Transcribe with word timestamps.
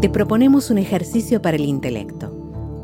Te 0.00 0.08
proponemos 0.08 0.70
un 0.70 0.78
ejercicio 0.78 1.42
para 1.42 1.58
el 1.58 1.66
intelecto, 1.66 2.32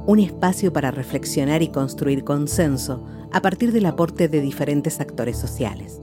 un 0.06 0.18
espacio 0.18 0.70
para 0.74 0.90
reflexionar 0.90 1.62
y 1.62 1.68
construir 1.68 2.24
consenso 2.24 3.06
a 3.32 3.40
partir 3.40 3.72
del 3.72 3.86
aporte 3.86 4.28
de 4.28 4.42
diferentes 4.42 5.00
actores 5.00 5.38
sociales, 5.38 6.02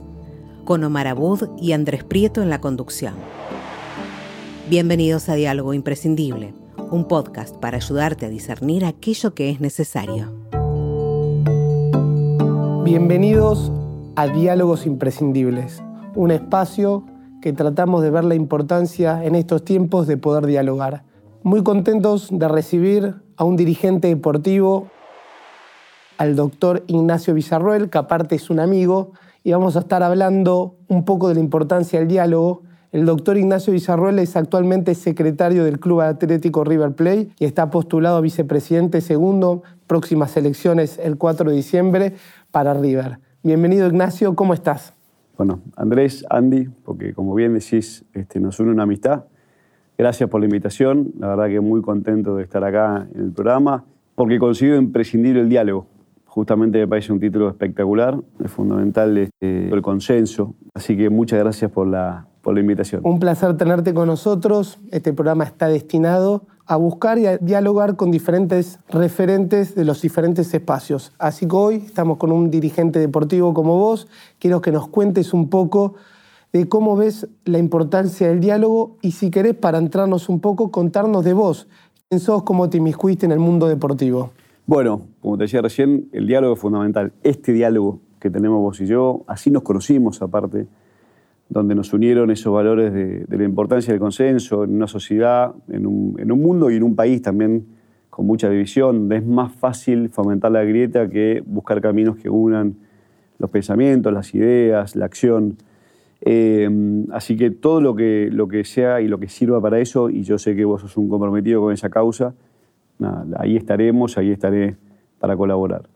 con 0.64 0.82
Omar 0.82 1.06
Abud 1.06 1.50
y 1.56 1.70
Andrés 1.70 2.02
Prieto 2.02 2.42
en 2.42 2.50
la 2.50 2.60
conducción. 2.60 3.14
Bienvenidos 4.68 5.28
a 5.28 5.36
Diálogo 5.36 5.72
Imprescindible, 5.72 6.52
un 6.90 7.06
podcast 7.06 7.54
para 7.58 7.76
ayudarte 7.76 8.26
a 8.26 8.28
discernir 8.28 8.84
aquello 8.84 9.34
que 9.34 9.50
es 9.50 9.60
necesario. 9.60 10.32
Bienvenidos 12.82 13.70
a 14.16 14.26
Diálogos 14.26 14.84
Imprescindibles, 14.84 15.80
un 16.16 16.32
espacio 16.32 17.04
que 17.44 17.52
tratamos 17.52 18.02
de 18.02 18.08
ver 18.08 18.24
la 18.24 18.34
importancia 18.34 19.22
en 19.22 19.34
estos 19.34 19.62
tiempos 19.66 20.06
de 20.06 20.16
poder 20.16 20.46
dialogar. 20.46 21.04
Muy 21.42 21.62
contentos 21.62 22.28
de 22.32 22.48
recibir 22.48 23.16
a 23.36 23.44
un 23.44 23.56
dirigente 23.56 24.08
deportivo, 24.08 24.88
al 26.16 26.36
doctor 26.36 26.84
Ignacio 26.86 27.34
Villarroel, 27.34 27.90
que 27.90 27.98
aparte 27.98 28.34
es 28.34 28.48
un 28.48 28.60
amigo, 28.60 29.12
y 29.42 29.52
vamos 29.52 29.76
a 29.76 29.80
estar 29.80 30.02
hablando 30.02 30.76
un 30.88 31.04
poco 31.04 31.28
de 31.28 31.34
la 31.34 31.40
importancia 31.40 31.98
del 31.98 32.08
diálogo. 32.08 32.62
El 32.92 33.04
doctor 33.04 33.36
Ignacio 33.36 33.74
Villarroel 33.74 34.20
es 34.20 34.36
actualmente 34.36 34.94
secretario 34.94 35.66
del 35.66 35.78
Club 35.78 36.00
Atlético 36.00 36.64
River 36.64 36.94
Plate 36.94 37.28
y 37.38 37.44
está 37.44 37.68
postulado 37.68 38.16
a 38.16 38.22
vicepresidente 38.22 39.02
segundo, 39.02 39.64
próximas 39.86 40.34
elecciones 40.38 40.96
el 40.96 41.18
4 41.18 41.50
de 41.50 41.56
diciembre 41.56 42.14
para 42.50 42.72
River. 42.72 43.18
Bienvenido 43.42 43.86
Ignacio, 43.86 44.34
¿cómo 44.34 44.54
estás? 44.54 44.94
Bueno, 45.36 45.60
Andrés, 45.76 46.24
Andy, 46.30 46.68
porque 46.84 47.12
como 47.12 47.34
bien 47.34 47.54
decís, 47.54 48.04
este, 48.12 48.38
nos 48.40 48.60
une 48.60 48.70
una 48.70 48.84
amistad. 48.84 49.24
Gracias 49.98 50.28
por 50.28 50.40
la 50.40 50.46
invitación, 50.46 51.12
la 51.18 51.28
verdad 51.28 51.48
que 51.48 51.60
muy 51.60 51.80
contento 51.82 52.36
de 52.36 52.44
estar 52.44 52.64
acá 52.64 53.06
en 53.14 53.20
el 53.20 53.32
programa, 53.32 53.84
porque 54.14 54.38
considero 54.38 54.76
imprescindible 54.76 55.40
el 55.40 55.48
diálogo. 55.48 55.86
Justamente 56.26 56.78
me 56.78 56.88
parece 56.88 57.12
un 57.12 57.20
título 57.20 57.48
espectacular, 57.48 58.18
es 58.44 58.50
fundamental 58.50 59.16
este, 59.18 59.68
el 59.68 59.82
consenso, 59.82 60.54
así 60.74 60.96
que 60.96 61.10
muchas 61.10 61.38
gracias 61.38 61.70
por 61.70 61.86
la, 61.86 62.26
por 62.42 62.54
la 62.54 62.60
invitación. 62.60 63.02
Un 63.04 63.20
placer 63.20 63.56
tenerte 63.56 63.94
con 63.94 64.08
nosotros, 64.08 64.80
este 64.90 65.12
programa 65.12 65.44
está 65.44 65.68
destinado 65.68 66.46
a 66.66 66.76
buscar 66.76 67.18
y 67.18 67.26
a 67.26 67.38
dialogar 67.38 67.96
con 67.96 68.10
diferentes 68.10 68.78
referentes 68.88 69.74
de 69.74 69.84
los 69.84 70.00
diferentes 70.00 70.52
espacios. 70.54 71.12
Así 71.18 71.46
que 71.46 71.56
hoy 71.56 71.74
estamos 71.76 72.16
con 72.16 72.32
un 72.32 72.50
dirigente 72.50 72.98
deportivo 72.98 73.52
como 73.52 73.78
vos. 73.78 74.08
Quiero 74.38 74.60
que 74.60 74.72
nos 74.72 74.88
cuentes 74.88 75.34
un 75.34 75.50
poco 75.50 75.94
de 76.52 76.68
cómo 76.68 76.96
ves 76.96 77.28
la 77.44 77.58
importancia 77.58 78.28
del 78.28 78.40
diálogo 78.40 78.96
y 79.02 79.12
si 79.12 79.30
querés, 79.30 79.54
para 79.54 79.78
entrarnos 79.78 80.28
un 80.28 80.40
poco, 80.40 80.70
contarnos 80.70 81.24
de 81.24 81.32
vos. 81.32 81.68
¿Quién 82.08 82.20
sos? 82.20 82.44
¿Cómo 82.44 82.70
te 82.70 82.78
inmiscuiste 82.78 83.26
en 83.26 83.32
el 83.32 83.40
mundo 83.40 83.66
deportivo? 83.66 84.30
Bueno, 84.66 85.02
como 85.20 85.36
te 85.36 85.44
decía 85.44 85.60
recién, 85.60 86.08
el 86.12 86.26
diálogo 86.26 86.54
es 86.54 86.60
fundamental. 86.60 87.12
Este 87.22 87.52
diálogo 87.52 88.00
que 88.20 88.30
tenemos 88.30 88.60
vos 88.60 88.80
y 88.80 88.86
yo, 88.86 89.24
así 89.26 89.50
nos 89.50 89.62
conocimos 89.62 90.22
aparte 90.22 90.66
donde 91.54 91.76
nos 91.76 91.92
unieron 91.92 92.32
esos 92.32 92.52
valores 92.52 92.92
de, 92.92 93.24
la 93.28 93.44
importancia 93.44 93.92
del 93.92 94.00
consenso 94.00 94.64
en 94.64 94.74
una 94.74 94.88
sociedad, 94.88 95.54
en 95.68 95.86
un, 95.86 96.40
mundo 96.40 96.68
y 96.68 96.76
en 96.76 96.82
un 96.82 96.96
país 96.96 97.22
también 97.22 97.64
con 98.10 98.26
mucha 98.26 98.50
división, 98.50 99.02
donde 99.02 99.16
es 99.18 99.24
más 99.24 99.52
fácil 99.52 100.08
fomentar 100.08 100.50
la 100.50 100.64
grieta 100.64 101.08
que 101.08 101.42
buscar 101.46 101.80
caminos 101.80 102.16
que 102.16 102.28
unan 102.28 102.74
los 103.38 103.50
pensamientos, 103.50 104.12
las 104.12 104.34
ideas, 104.34 104.96
la 104.96 105.04
acción. 105.04 105.56
Eh, 106.22 106.68
así 107.12 107.36
que 107.36 107.50
todo 107.50 107.80
lo 107.80 107.94
que, 107.94 108.30
lo 108.32 108.48
que 108.48 108.64
sea 108.64 109.00
y 109.00 109.06
lo 109.06 109.18
que 109.18 109.28
sirva 109.28 109.60
para 109.60 109.78
eso, 109.78 110.10
y 110.10 110.22
yo 110.22 110.38
sé 110.38 110.56
que 110.56 110.64
vos 110.64 110.80
sos 110.80 110.96
un 110.96 111.08
comprometido 111.08 111.60
con 111.60 111.72
esa 111.72 111.88
causa, 111.88 112.34
ahí 113.36 113.56
estaremos, 113.56 114.18
ahí 114.18 114.32
estaré 114.32 114.76
para 115.20 115.36
colaborar. 115.36 115.93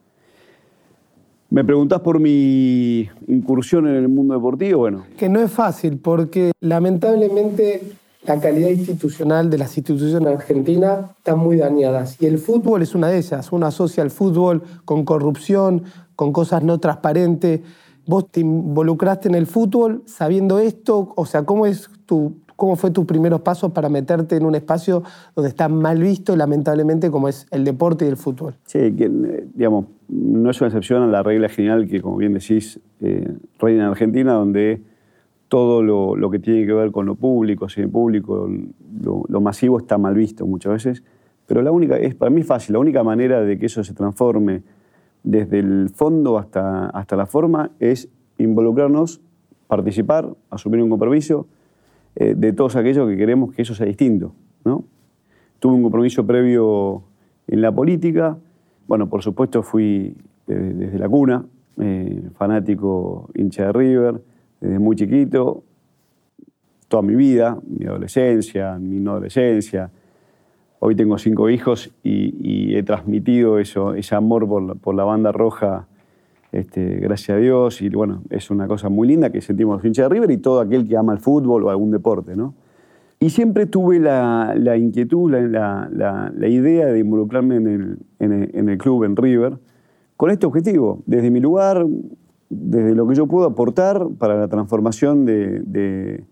Me 1.51 1.65
preguntás 1.65 2.01
por 2.01 2.21
mi 2.21 3.09
incursión 3.27 3.89
en 3.89 3.95
el 3.95 4.09
mundo 4.09 4.35
deportivo, 4.35 4.81
bueno. 4.81 5.07
Que 5.17 5.31
no 5.31 5.41
es 5.41 5.51
fácil, 5.51 5.99
porque 5.99 6.53
lamentablemente 6.61 7.83
la 8.27 8.39
calidad 8.39 8.69
institucional 8.69 9.49
de 9.49 9.57
las 9.57 9.77
instituciones 9.79 10.29
argentinas 10.29 11.11
está 11.17 11.37
muy 11.37 11.57
dañadas. 11.57 12.21
Y 12.21 12.27
el 12.27 12.39
fútbol 12.39 12.83
es 12.83 12.95
una 12.95 13.09
de 13.09 13.19
ellas. 13.19 13.51
Uno 13.51 13.67
asocia 13.67 14.03
el 14.03 14.11
fútbol 14.11 14.63
con 14.85 15.07
corrupción, 15.07 15.85
con 16.15 16.33
cosas 16.33 16.63
no 16.63 16.79
transparentes. 16.81 17.61
Vos 18.07 18.31
te 18.31 18.41
involucraste 18.41 19.29
en 19.29 19.35
el 19.35 19.47
fútbol 19.47 20.03
sabiendo 20.05 20.59
esto, 20.59 21.15
o 21.17 21.25
sea, 21.25 21.45
¿cómo 21.45 21.65
es 21.65 21.89
tu, 22.05 22.37
¿Cómo 22.59 22.75
fue 22.75 22.91
tus 22.91 23.05
primeros 23.05 23.43
pasos 23.43 23.71
para 23.71 23.89
meterte 23.89 24.35
en 24.35 24.45
un 24.45 24.57
espacio 24.57 25.05
donde 25.37 25.49
está 25.49 25.69
mal 25.69 26.03
visto, 26.03 26.35
lamentablemente, 26.35 27.09
como 27.09 27.29
es 27.29 27.47
el 27.53 27.63
deporte 27.63 28.05
y 28.05 28.09
el 28.09 28.17
fútbol? 28.17 28.55
Sí, 28.65 28.81
eh, 28.81 29.47
digamos, 29.55 29.85
no 30.09 30.51
es 30.51 30.61
una 30.61 30.67
excepción 30.67 31.05
a 31.05 31.07
la 31.07 31.23
regla 31.23 31.49
general 31.49 31.87
que, 31.87 32.01
como 32.01 32.17
bien 32.17 32.35
decís, 32.35 32.81
eh, 33.01 33.33
reina 33.61 33.85
en 33.85 33.91
Argentina, 33.91 34.33
donde 34.33 34.83
todo 35.47 35.85
lo, 35.85 36.31
que 36.33 36.41
tiene 36.41 36.67
que 36.67 36.73
ver 36.73 36.91
con 36.91 37.07
lo 37.07 37.15
público, 37.15 37.69
público, 37.93 38.51
lo, 39.05 39.23
lo, 39.29 39.41
masivo 39.41 39.79
está 39.79 39.97
mal 39.97 40.17
visto 40.17 40.45
muchas 40.45 40.73
veces. 40.73 41.05
Pero 41.47 41.63
la 41.63 41.71
única, 41.71 41.97
es 41.97 42.17
para 42.17 42.31
mí 42.31 42.43
fácil, 42.43 42.73
la 42.73 42.81
única 42.81 43.05
manera 43.05 43.41
de 43.41 43.57
que 43.57 43.67
eso 43.67 43.85
se 43.85 43.95
transforme 43.95 44.65
desde 45.23 45.61
el 45.61 45.91
fondo 45.95 46.37
hasta, 46.39 46.87
hasta 46.87 47.15
la 47.15 47.27
forma 47.27 47.71
es 47.79 48.09
involucrarnos, 48.37 49.21
participar, 49.69 50.35
asumir 50.51 50.83
un 50.83 50.91
compromiso 50.91 51.47
eh, 52.21 52.35
de 52.37 52.53
todos 52.53 52.75
aquellos 52.75 53.09
que 53.09 53.17
queremos 53.17 53.55
que 53.55 53.63
eso 53.63 53.77
sea 53.77 53.87
distinto. 53.87 54.35
¿no? 54.65 54.85
Tuve 55.61 55.75
un 55.75 55.85
compromiso 55.85 56.27
previo 56.27 57.05
en 57.47 57.61
la 57.63 57.71
política. 57.71 58.37
Bueno, 58.89 59.09
por 59.09 59.23
supuesto 59.23 59.63
fui 59.63 60.17
desde, 60.45 60.99
la 60.99 61.09
cuna, 61.09 61.45
eh, 61.81 62.29
fanático 62.35 63.31
hincha 63.37 63.67
de 63.67 63.73
River, 63.73 64.21
desde 64.61 64.81
muy 64.81 64.97
chiquito, 64.97 65.63
toda 66.89 67.05
mi 67.05 67.15
vida, 67.15 67.57
mi 67.65 67.87
adolescencia, 67.87 68.77
mi 68.81 68.99
no 68.99 69.13
adolescencia. 69.13 69.93
Hoy 70.81 70.97
tengo 70.97 71.19
cinco 71.19 71.49
hijos 71.51 71.95
y, 72.03 72.75
he 72.75 72.83
transmitido 72.83 73.61
eso, 73.61 73.95
ese 73.95 74.17
amor 74.17 74.49
por 74.49 74.77
por 74.79 74.97
la 74.97 75.05
banda 75.05 75.31
roja 75.31 75.87
este, 76.53 76.97
gracias 76.97 77.37
a 77.37 77.41
Dios, 77.41 77.83
y 77.83 77.89
bueno, 77.91 78.23
es 78.31 78.51
una 78.51 78.67
cosa 78.67 78.89
muy 78.89 79.07
linda 79.07 79.31
que 79.31 79.41
sentimos 79.41 79.77
los 79.77 79.85
hinchas 79.85 80.09
de 80.09 80.15
River 80.15 80.31
y 80.31 80.39
todo 80.39 80.61
aquel 80.61 80.89
que 80.89 80.97
ama 80.97 81.13
el 81.13 81.19
fútbol 81.19 81.65
o 81.65 81.71
algún 81.71 81.91
deporte, 81.91 82.37
¿no? 82.37 82.55
Y 83.21 83.31
siempre 83.31 83.67
tuve 83.67 83.99
la, 83.99 84.55
inquietud, 84.77 85.31
la, 85.31 86.33
idea 86.49 86.87
de 86.87 86.99
involucrarme 87.01 87.57
en 87.57 87.99
el, 88.69 88.79
club, 88.79 89.05
en 89.05 89.17
River, 89.17 89.59
con 90.17 90.31
este 90.31 90.47
objetivo, 90.47 91.03
desde 91.05 91.31
mi 91.31 91.41
lugar, 91.41 91.85
desde 92.49 92.95
lo 92.95 93.09
que 93.09 93.17
yo 93.17 93.27
puedo 93.27 93.47
aportar 93.47 94.07
para 94.19 94.39
la 94.39 94.47
transformación 94.47 95.25
de, 95.25 96.23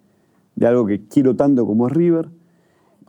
de 0.57 0.67
algo 0.67 0.87
que 0.87 1.07
quiero 1.09 1.35
tanto 1.35 1.67
como 1.67 1.89
es 1.89 1.93
River. 1.93 2.29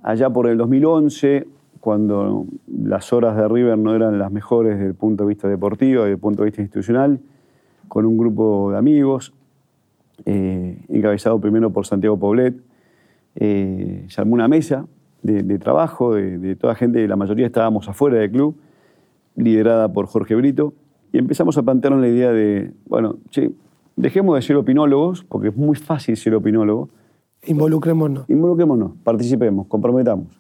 Allá 0.02 0.32
por 0.32 0.48
el 0.48 0.58
2011 0.58 1.48
cuando 1.80 2.46
las 2.68 3.14
horas 3.14 3.36
de 3.36 3.48
River 3.48 3.78
no 3.78 3.96
eran 3.96 4.20
las 4.20 4.32
mejores 4.32 4.76
desde 4.76 4.88
el 4.88 4.96
punto 4.96 5.24
de 5.24 5.30
vista 5.30 5.48
deportivo, 5.48 6.04
desde 6.04 6.14
el 6.14 6.20
punto 6.20 6.42
de 6.42 6.46
vista 6.48 6.62
institucional, 6.62 7.20
con 7.88 8.06
un 8.06 8.18
grupo 8.18 8.72
de 8.72 8.78
amigos, 8.78 9.34
eh, 10.26 10.84
encabezado 10.90 11.40
primero 11.40 11.72
por 11.72 11.86
Santiago 11.86 12.18
Poblet, 12.18 12.56
eh, 13.36 14.06
se 14.10 14.22
armó 14.22 14.34
una 14.34 14.48
mesa 14.48 14.86
de, 15.22 15.60
trabajo 15.60 16.16
de, 16.16 16.56
toda 16.56 16.76
gente, 16.76 17.08
la 17.08 17.16
mayoría 17.16 17.46
estábamos 17.46 17.90
afuera 17.90 18.18
del 18.18 18.32
club, 18.32 18.56
liderada 19.36 19.92
por 19.92 20.08
Jorge 20.08 20.36
Brito, 20.36 20.74
y 21.12 21.18
empezamos 21.18 21.58
a 21.58 21.64
plantearnos 21.64 22.02
la 22.02 22.08
idea 22.08 22.32
de, 22.32 22.72
bueno, 22.88 23.18
che, 23.30 23.52
dejemos 23.96 24.36
de 24.36 24.42
ser 24.42 24.56
opinólogos, 24.56 25.24
porque 25.24 25.50
es 25.50 25.56
muy 25.56 25.76
fácil 25.76 26.16
ser 26.18 26.36
opinólogo. 26.36 26.90
Involucrémonos. 27.46 28.30
Involucrémonos, 28.30 28.92
participemos, 29.04 29.68
comprometamos. 29.68 30.40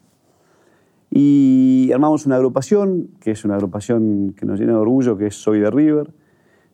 Y 1.10 1.90
armamos 1.94 2.26
una 2.26 2.36
agrupación, 2.36 3.10
que 3.20 3.32
es 3.32 3.46
una 3.46 3.56
agrupación 3.56 4.34
que 4.34 4.46
nos 4.46 4.60
llena 4.60 4.74
de 4.74 4.80
orgullo, 4.80 5.18
que 5.18 5.28
es 5.28 5.36
Soy 5.36 5.60
de 5.60 5.72
River. 5.72 6.12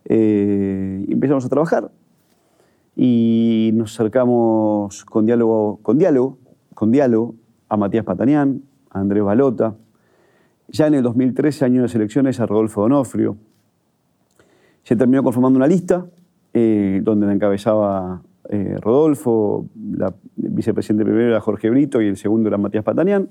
Eh, 0.05 1.05
empezamos 1.07 1.45
a 1.45 1.49
trabajar. 1.49 1.91
Y 2.95 3.71
nos 3.73 3.93
acercamos 3.93 5.05
con 5.05 5.25
diálogo, 5.25 5.79
con 5.81 5.97
diálogo, 5.97 6.37
con 6.73 6.91
diálogo 6.91 7.35
a 7.69 7.77
Matías 7.77 8.05
Patanián, 8.05 8.63
a 8.89 8.99
Andrés 8.99 9.23
Balota. 9.23 9.75
Ya 10.67 10.87
en 10.87 10.95
el 10.95 11.03
2013, 11.03 11.65
año 11.65 11.83
de 11.83 11.93
elecciones, 11.93 12.39
a 12.39 12.45
Rodolfo 12.45 12.81
Donofrio. 12.81 13.37
Se 14.83 14.95
terminó 14.95 15.23
conformando 15.23 15.57
una 15.57 15.67
lista 15.67 16.05
eh, 16.53 17.01
donde 17.03 17.25
la 17.25 17.33
encabezaba 17.33 18.21
eh, 18.49 18.77
Rodolfo, 18.79 19.69
la 19.75 20.13
vicepresidente 20.35 21.05
primero 21.05 21.29
era 21.29 21.39
Jorge 21.39 21.69
Brito 21.69 22.01
y 22.01 22.07
el 22.07 22.17
segundo 22.17 22.49
era 22.49 22.57
Matías 22.57 22.83
Patanián. 22.83 23.29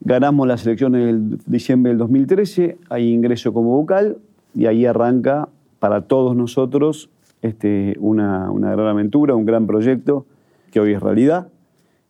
Ganamos 0.00 0.46
las 0.46 0.64
elecciones 0.66 1.08
en 1.08 1.38
diciembre 1.46 1.90
del 1.90 1.98
2013, 1.98 2.78
ahí 2.90 3.12
ingreso 3.12 3.52
como 3.52 3.76
vocal 3.76 4.18
y 4.54 4.66
ahí 4.66 4.86
arranca 4.86 5.48
para 5.78 6.02
todos 6.02 6.36
nosotros 6.36 7.10
este, 7.42 7.96
una, 8.00 8.50
gran 8.52 8.88
aventura, 8.88 9.34
un 9.34 9.44
gran 9.44 9.66
proyecto 9.66 10.26
que 10.70 10.80
hoy 10.80 10.94
es 10.94 11.02
realidad 11.02 11.48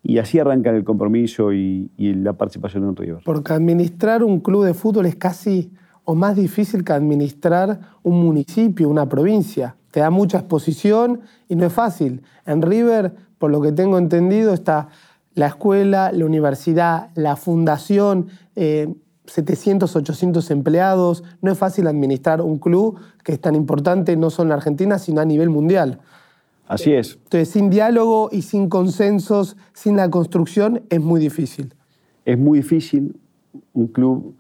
Y 0.03 0.19
así 0.19 0.39
arranca 0.39 0.71
el 0.71 0.85
compromiso 0.85 1.53
y, 1.53 1.91
la 1.99 2.33
participación 2.35 2.85
en 2.85 2.97
River. 2.97 3.23
Porque 3.25 3.53
administrar 3.53 4.23
un 4.23 4.41
club 4.41 4.65
de 4.65 4.75
fútbol 4.75 5.07
es 5.07 5.17
casi 5.17 5.73
o 6.05 6.15
más 6.15 6.37
difícil 6.37 6.85
que 6.85 6.93
administrar 6.93 7.81
un 8.03 8.25
municipio, 8.25 8.89
una 8.89 9.09
provincia. 9.09 9.77
Te 9.91 10.01
da 10.01 10.11
mucha 10.11 10.39
exposición 10.39 11.21
y 11.49 11.57
no 11.57 11.67
es 11.67 11.73
fácil. 11.73 12.23
En 12.47 12.63
River, 12.63 13.13
por 13.39 13.51
lo 13.51 13.61
que 13.61 13.73
tengo 13.73 13.99
entendido, 13.99 14.55
está 14.55 14.89
la 15.37 15.47
escuela, 15.49 16.11
la 16.13 16.25
universidad, 16.25 17.11
la 17.15 17.37
fundación, 17.37 18.29
700, 18.55 19.95
eh, 19.95 19.99
800 19.99 20.51
empleados. 20.51 21.23
No 21.43 21.53
es 21.53 21.59
fácil 21.59 21.87
administrar 21.87 22.41
un 22.41 22.59
club 22.59 22.99
que 23.23 23.33
es 23.33 23.41
tan 23.41 23.55
importante 23.55 24.17
no 24.17 24.31
solo 24.31 24.49
en 24.49 24.53
Argentina, 24.53 24.99
sino 24.99 25.21
a 25.21 25.25
nivel 25.27 25.51
mundial. 25.51 26.01
Así 26.67 26.93
es. 26.93 27.19
Entonces, 27.25 27.51
sin 27.51 27.69
diálogo 27.69 28.31
y 28.33 28.43
sin 28.43 28.69
consensos, 28.69 29.57
sin 29.75 29.97
la 29.97 30.11
construcción, 30.11 30.83
es 30.89 31.01
muy 31.01 31.21
difícil. 31.21 31.75
Es 32.25 32.39
muy 32.39 32.61
difícil. 32.61 33.15
Un 33.75 33.89
club, 33.89 34.35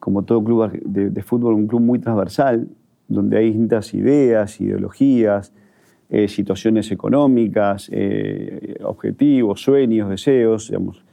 como 0.00 0.22
todo 0.22 0.42
club 0.42 0.72
de, 0.82 1.22
fútbol, 1.22 1.54
un 1.54 1.66
club 1.66 1.82
muy 1.82 1.98
transversal, 1.98 2.68
donde 3.06 3.36
hay 3.36 3.46
distintas 3.48 3.92
ideas, 3.92 4.60
ideologías, 4.62 5.52
eh, 6.10 6.28
situaciones 6.28 6.90
económicas, 6.90 7.90
eh, 7.92 8.76
objetivos, 8.82 9.62
sueños, 9.62 10.08
deseos. 10.08 10.68
Digamos. 10.68 11.04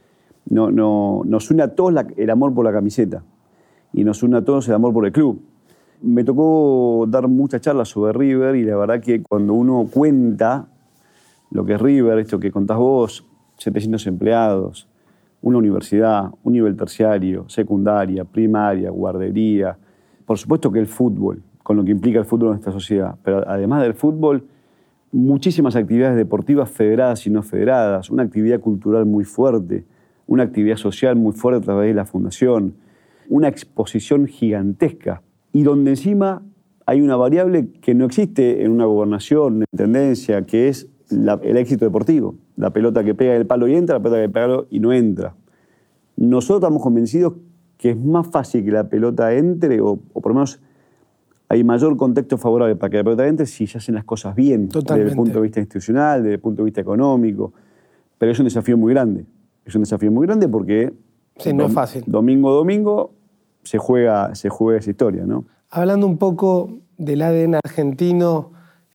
No, 0.48 0.70
no, 0.70 1.22
nos 1.24 1.50
une 1.50 1.62
a 1.62 1.74
todos 1.74 1.94
el 2.16 2.30
amor 2.30 2.54
por 2.54 2.64
la 2.64 2.72
camiseta 2.72 3.24
y 3.92 4.04
nos 4.04 4.22
une 4.22 4.36
a 4.36 4.44
todos 4.44 4.68
el 4.68 4.74
amor 4.74 4.92
por 4.92 5.04
el 5.06 5.12
club. 5.12 5.40
Me 6.02 6.22
tocó 6.24 7.04
dar 7.08 7.26
muchas 7.26 7.62
charlas 7.62 7.88
sobre 7.88 8.12
River 8.12 8.54
y 8.56 8.64
la 8.64 8.76
verdad 8.76 9.00
que 9.00 9.22
cuando 9.22 9.54
uno 9.54 9.88
cuenta 9.90 10.68
lo 11.50 11.64
que 11.64 11.74
es 11.74 11.80
River, 11.80 12.18
esto 12.18 12.38
que 12.38 12.50
contás 12.50 12.76
vos, 12.76 13.26
700 13.58 14.06
empleados, 14.06 14.88
una 15.42 15.58
universidad, 15.58 16.30
un 16.44 16.52
nivel 16.52 16.76
terciario, 16.76 17.48
secundaria, 17.48 18.24
primaria, 18.24 18.90
guardería, 18.90 19.76
por 20.24 20.38
supuesto 20.38 20.70
que 20.70 20.78
el 20.78 20.86
fútbol, 20.86 21.42
con 21.62 21.76
lo 21.76 21.84
que 21.84 21.92
implica 21.92 22.18
el 22.18 22.24
fútbol 22.24 22.50
en 22.50 22.54
esta 22.56 22.72
sociedad, 22.72 23.16
pero 23.22 23.48
además 23.48 23.82
del 23.82 23.94
fútbol, 23.94 24.44
muchísimas 25.12 25.76
actividades 25.76 26.16
deportivas 26.16 26.70
federadas 26.70 27.26
y 27.26 27.30
no 27.30 27.42
federadas, 27.42 28.10
una 28.10 28.22
actividad 28.22 28.60
cultural 28.60 29.06
muy 29.06 29.24
fuerte, 29.24 29.84
una 30.26 30.42
actividad 30.42 30.76
social 30.76 31.16
muy 31.16 31.32
fuerte 31.32 31.58
a 31.58 31.64
través 31.64 31.88
de 31.88 31.94
la 31.94 32.04
fundación, 32.04 32.74
una 33.28 33.48
exposición 33.48 34.26
gigantesca 34.26 35.22
y 35.52 35.62
donde 35.62 35.90
encima 35.90 36.42
hay 36.86 37.00
una 37.00 37.16
variable 37.16 37.70
que 37.80 37.94
no 37.94 38.04
existe 38.04 38.62
en 38.64 38.70
una 38.70 38.84
gobernación, 38.84 39.62
en 39.62 39.76
tendencia, 39.76 40.46
que 40.46 40.68
es 40.68 40.88
el 41.10 41.56
éxito 41.56 41.84
deportivo. 41.84 42.36
La 42.56 42.70
pelota 42.72 43.02
que 43.02 43.14
pega 43.14 43.34
el 43.34 43.46
palo 43.46 43.66
y 43.66 43.74
entra, 43.74 43.96
la 43.96 44.02
pelota 44.02 44.22
que 44.22 44.28
pega 44.28 44.64
y 44.70 44.80
no 44.80 44.92
entra. 44.92 45.34
Nosotros 46.16 46.58
estamos 46.58 46.82
convencidos 46.82 47.34
que 47.76 47.90
es 47.90 47.96
más 47.96 48.28
fácil 48.28 48.64
que 48.64 48.70
la 48.70 48.88
pelota 48.88 49.34
entre, 49.34 49.80
o, 49.80 49.96
por 49.96 50.28
lo 50.28 50.34
menos 50.34 50.60
hay 51.48 51.62
mayor 51.64 51.96
contexto 51.96 52.38
favorable 52.38 52.76
para 52.76 52.90
que 52.90 53.26
entre 53.26 53.46
si 53.46 53.66
se 53.66 53.78
hacen 53.78 53.94
las 53.94 54.04
cosas 54.04 54.34
bien, 54.34 54.68
desde 54.68 55.02
el 55.02 55.14
punto 55.14 55.34
de 55.34 55.40
vista 55.42 55.60
institucional, 55.60 56.22
desde 56.22 56.34
el 56.34 56.40
punto 56.40 56.62
de 56.62 56.66
vista 56.66 56.80
económico. 56.80 57.52
Pero 58.18 58.32
es 58.32 58.38
un 58.38 58.44
desafío 58.44 58.76
muy 58.76 58.92
grande. 58.92 59.26
Es 59.64 59.74
un 59.74 59.82
desafío 59.82 60.10
muy 60.10 60.26
grande 60.26 60.48
porque. 60.48 60.92
Sí, 61.38 61.52
no 61.52 61.66
es 61.66 61.72
fácil. 61.72 62.02
Domingo 62.06 62.52
domingo 62.52 63.12
se 63.62 63.78
juega, 63.78 64.34
se 64.34 64.48
juega 64.48 64.78
esa 64.78 64.90
historia, 64.90 65.24
¿no? 65.24 65.44
Hablando 65.70 66.06
un 66.06 66.18
poco 66.18 66.78
del 66.96 67.22
ADN 67.22 67.56
argentino, 67.56 68.52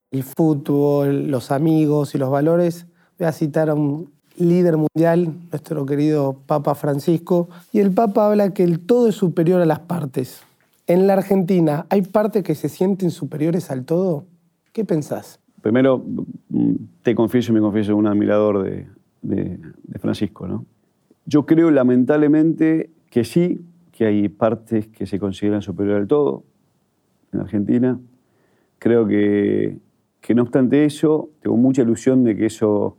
el 0.10 0.24
fútbol, 0.24 1.28
los 1.30 1.52
amigos 1.52 2.16
y 2.16 2.18
los 2.18 2.30
valores, 2.30 2.88
voy 3.20 3.28
a 3.28 3.32
citar 3.32 3.70
a 3.70 3.76
un 3.76 4.10
líder 4.38 4.78
mundial, 4.78 5.34
nuestro 5.52 5.86
querido 5.86 6.38
Papa 6.46 6.74
Francisco, 6.76 7.50
y 7.72 7.80
el 7.80 7.92
Papa 7.92 8.26
habla 8.26 8.54
que 8.54 8.64
el 8.64 8.80
todo 8.80 9.08
es 9.08 9.16
superior 9.16 9.62
a 9.62 9.66
las 9.66 9.80
partes. 9.80 10.42
En 10.92 11.08
la 11.08 11.14
Argentina, 11.14 11.86
¿hay 11.90 12.02
partes 12.02 12.44
que 12.44 12.54
se 12.54 12.68
sienten 12.68 13.12
superiores 13.12 13.72
al 13.72 13.86
todo? 13.86 14.26
¿Qué 14.74 14.84
pensás? 14.84 15.40
Primero, 15.62 16.04
te 17.02 17.16
confieso 17.16 17.54
y 17.54 17.56
me 17.56 17.62
confieso 17.62 17.96
un 17.96 18.08
admirador 18.08 18.62
de, 19.22 19.58
Francisco. 20.02 20.50
¿no? 20.50 20.66
Yo 21.26 21.46
creo 21.46 21.72
lamentablemente 21.72 22.90
que 23.10 23.24
sí, 23.24 23.62
que 23.94 24.06
hay 24.06 24.28
partes 24.28 24.90
que 24.90 25.06
se 25.06 25.18
consideran 25.18 25.62
superiores 25.62 26.02
al 26.02 26.08
todo 26.10 26.44
en 27.32 27.40
Argentina. 27.40 27.98
Creo 28.78 29.08
que, 29.08 29.78
que 30.20 30.36
no 30.36 30.42
obstante 30.42 30.84
eso, 30.84 31.30
tengo 31.40 31.56
mucha 31.56 31.84
ilusión 31.84 32.26
de 32.26 32.36
que 32.36 32.48
eso 32.48 32.98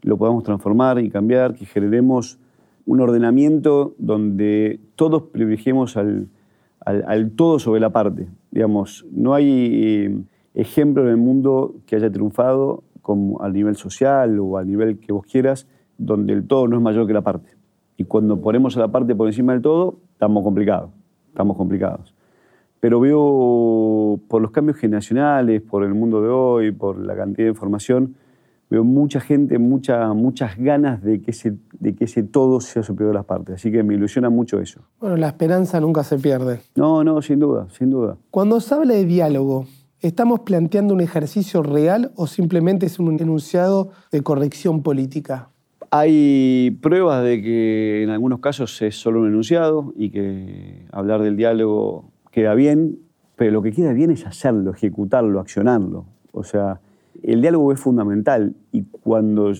lo 0.00 0.16
podamos 0.16 0.42
transformar 0.42 1.00
y 1.00 1.10
cambiar, 1.10 1.52
que 1.52 1.66
generemos 1.66 2.38
un 2.86 3.02
ordenamiento 3.02 3.94
donde 3.98 4.80
todos 4.94 5.24
privilegiemos 5.24 5.98
al, 5.98 6.30
al, 6.86 7.32
todo 7.32 7.58
sobre 7.58 7.80
la 7.80 7.90
parte. 7.90 8.28
Digamos, 8.50 9.04
no 9.10 9.34
hay 9.34 9.70
eh, 9.72 10.18
ejemplo 10.54 11.02
en 11.02 11.08
el 11.08 11.16
mundo 11.16 11.74
que 11.84 11.96
haya 11.96 12.10
triunfado 12.10 12.84
como 13.02 13.42
a 13.42 13.48
nivel 13.50 13.76
social 13.76 14.38
o 14.40 14.56
a 14.56 14.64
nivel 14.64 14.98
que 14.98 15.12
vos 15.12 15.26
quieras, 15.26 15.66
donde 15.98 16.32
el 16.32 16.46
todo 16.46 16.68
no 16.68 16.76
es 16.76 16.82
mayor 16.82 17.06
que 17.06 17.12
la 17.12 17.22
parte. 17.22 17.50
Y 17.96 18.04
cuando 18.04 18.40
ponemos 18.40 18.76
a 18.76 18.80
la 18.80 18.88
parte 18.88 19.14
por 19.14 19.26
encima 19.26 19.52
del 19.52 19.62
todo, 19.62 19.98
estamos 20.12 20.44
complicados, 20.44 20.90
estamos 21.28 21.56
complicados. 21.56 22.14
Pero 22.78 23.00
veo 23.00 24.20
por 24.28 24.42
los 24.42 24.50
cambios 24.50 24.76
generacionales, 24.76 25.62
por 25.62 25.82
el 25.82 25.94
mundo 25.94 26.22
de 26.22 26.28
hoy, 26.28 26.72
por 26.72 26.98
la 26.98 27.16
cantidad 27.16 27.46
de 27.46 27.50
información, 27.50 28.14
veo 28.68 28.84
mucha 28.84 29.20
gente, 29.20 29.58
mucha, 29.58 30.12
muchas 30.12 30.56
ganas 30.56 31.02
de 31.02 31.20
que, 31.20 31.30
ese, 31.30 31.56
de 31.78 31.94
que 31.94 32.04
ese 32.04 32.22
todo 32.22 32.60
sea 32.60 32.82
superior 32.82 33.12
a 33.12 33.18
las 33.20 33.24
partes. 33.24 33.56
Así 33.56 33.70
que 33.70 33.82
me 33.82 33.94
ilusiona 33.94 34.30
mucho 34.30 34.60
eso. 34.60 34.80
Bueno, 35.00 35.16
la 35.16 35.28
esperanza 35.28 35.80
nunca 35.80 36.02
se 36.04 36.18
pierde. 36.18 36.60
No, 36.74 37.04
no, 37.04 37.22
sin 37.22 37.38
duda, 37.38 37.68
sin 37.70 37.90
duda. 37.90 38.16
Cuando 38.30 38.60
se 38.60 38.74
habla 38.74 38.94
de 38.94 39.04
diálogo, 39.04 39.66
¿estamos 40.00 40.40
planteando 40.40 40.94
un 40.94 41.00
ejercicio 41.00 41.62
real 41.62 42.12
o 42.16 42.26
simplemente 42.26 42.86
es 42.86 42.98
un 42.98 43.20
enunciado 43.20 43.90
de 44.10 44.22
corrección 44.22 44.82
política? 44.82 45.50
Hay 45.90 46.76
pruebas 46.82 47.22
de 47.22 47.40
que 47.40 48.02
en 48.02 48.10
algunos 48.10 48.40
casos 48.40 48.82
es 48.82 48.96
solo 48.96 49.20
un 49.20 49.28
enunciado 49.28 49.92
y 49.96 50.10
que 50.10 50.86
hablar 50.90 51.22
del 51.22 51.36
diálogo 51.36 52.10
queda 52.32 52.54
bien, 52.54 52.98
pero 53.36 53.52
lo 53.52 53.62
que 53.62 53.70
queda 53.70 53.92
bien 53.92 54.10
es 54.10 54.26
hacerlo, 54.26 54.72
ejecutarlo, 54.72 55.38
accionarlo. 55.38 56.06
O 56.32 56.42
sea, 56.42 56.80
el 57.22 57.40
diálogo 57.40 57.72
es 57.72 57.80
fundamental 57.80 58.54
y 58.72 58.82
cuando 58.82 59.52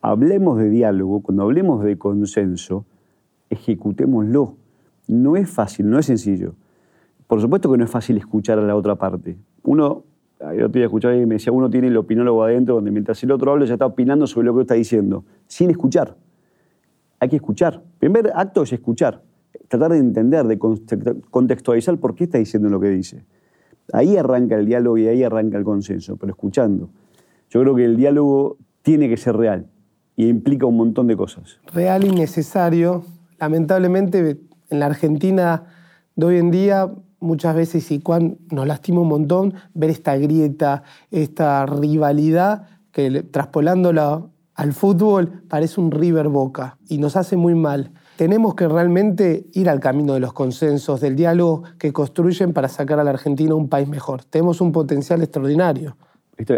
hablemos 0.00 0.58
de 0.58 0.68
diálogo, 0.68 1.20
cuando 1.20 1.44
hablemos 1.44 1.84
de 1.84 1.96
consenso, 1.98 2.84
ejecutémoslo. 3.50 4.56
No 5.08 5.36
es 5.36 5.50
fácil, 5.50 5.90
no 5.90 5.98
es 5.98 6.06
sencillo. 6.06 6.54
Por 7.26 7.40
supuesto 7.40 7.70
que 7.70 7.78
no 7.78 7.84
es 7.84 7.90
fácil 7.90 8.16
escuchar 8.16 8.58
a 8.58 8.62
la 8.62 8.76
otra 8.76 8.96
parte. 8.96 9.36
Uno 9.62 10.04
yo 10.58 10.70
te 10.70 10.80
iba 10.80 10.88
a 10.88 11.16
y 11.16 11.26
me 11.26 11.36
decía, 11.36 11.52
uno 11.52 11.70
tiene 11.70 11.86
el 11.86 11.96
opinólogo 11.96 12.42
adentro, 12.42 12.74
donde 12.74 12.90
mientras 12.90 13.22
el 13.22 13.30
otro 13.30 13.52
habla 13.52 13.64
ya 13.64 13.74
está 13.74 13.86
opinando 13.86 14.26
sobre 14.26 14.46
lo 14.46 14.54
que 14.54 14.62
está 14.62 14.74
diciendo, 14.74 15.24
sin 15.46 15.70
escuchar. 15.70 16.16
Hay 17.20 17.28
que 17.28 17.36
escuchar. 17.36 17.74
El 17.74 17.98
primer 17.98 18.32
acto 18.34 18.62
es 18.64 18.72
escuchar, 18.72 19.22
tratar 19.68 19.92
de 19.92 19.98
entender, 19.98 20.46
de 20.46 20.58
contextualizar 20.58 21.96
por 21.98 22.16
qué 22.16 22.24
está 22.24 22.38
diciendo 22.38 22.68
lo 22.68 22.80
que 22.80 22.88
dice. 22.88 23.24
Ahí 23.92 24.16
arranca 24.16 24.56
el 24.56 24.66
diálogo 24.66 24.98
y 24.98 25.08
ahí 25.08 25.22
arranca 25.22 25.58
el 25.58 25.64
consenso, 25.64 26.16
pero 26.16 26.32
escuchando. 26.32 26.90
Yo 27.50 27.60
creo 27.60 27.74
que 27.74 27.84
el 27.84 27.96
diálogo 27.96 28.56
tiene 28.82 29.08
que 29.08 29.16
ser 29.16 29.36
real 29.36 29.66
y 30.16 30.28
implica 30.28 30.66
un 30.66 30.76
montón 30.76 31.06
de 31.06 31.16
cosas. 31.16 31.58
Real 31.72 32.04
y 32.04 32.10
necesario. 32.10 33.04
Lamentablemente, 33.38 34.40
en 34.70 34.80
la 34.80 34.86
Argentina 34.86 35.64
de 36.16 36.26
hoy 36.26 36.38
en 36.38 36.50
día 36.50 36.90
muchas 37.20 37.54
veces 37.54 37.90
y 37.90 38.00
cuando 38.00 38.36
nos 38.50 38.66
lastima 38.66 39.00
un 39.00 39.08
montón 39.08 39.54
ver 39.74 39.90
esta 39.90 40.16
grieta, 40.16 40.82
esta 41.10 41.64
rivalidad 41.66 42.66
que 42.90 43.22
traspolándola 43.22 44.26
al 44.54 44.72
fútbol 44.72 45.42
parece 45.48 45.80
un 45.80 45.90
River 45.90 46.28
Boca 46.28 46.78
y 46.88 46.98
nos 46.98 47.16
hace 47.16 47.36
muy 47.36 47.54
mal. 47.54 47.92
Tenemos 48.22 48.54
que 48.54 48.68
realmente 48.68 49.46
ir 49.52 49.68
al 49.68 49.80
camino 49.80 50.14
de 50.14 50.20
los 50.20 50.32
consensos, 50.32 51.00
del 51.00 51.16
diálogo 51.16 51.64
que 51.76 51.92
construyen 51.92 52.52
para 52.52 52.68
sacar 52.68 53.00
a 53.00 53.02
la 53.02 53.10
Argentina 53.10 53.52
un 53.52 53.68
país 53.68 53.88
mejor. 53.88 54.22
Tenemos 54.22 54.60
un 54.60 54.70
potencial 54.70 55.22
extraordinario. 55.22 55.96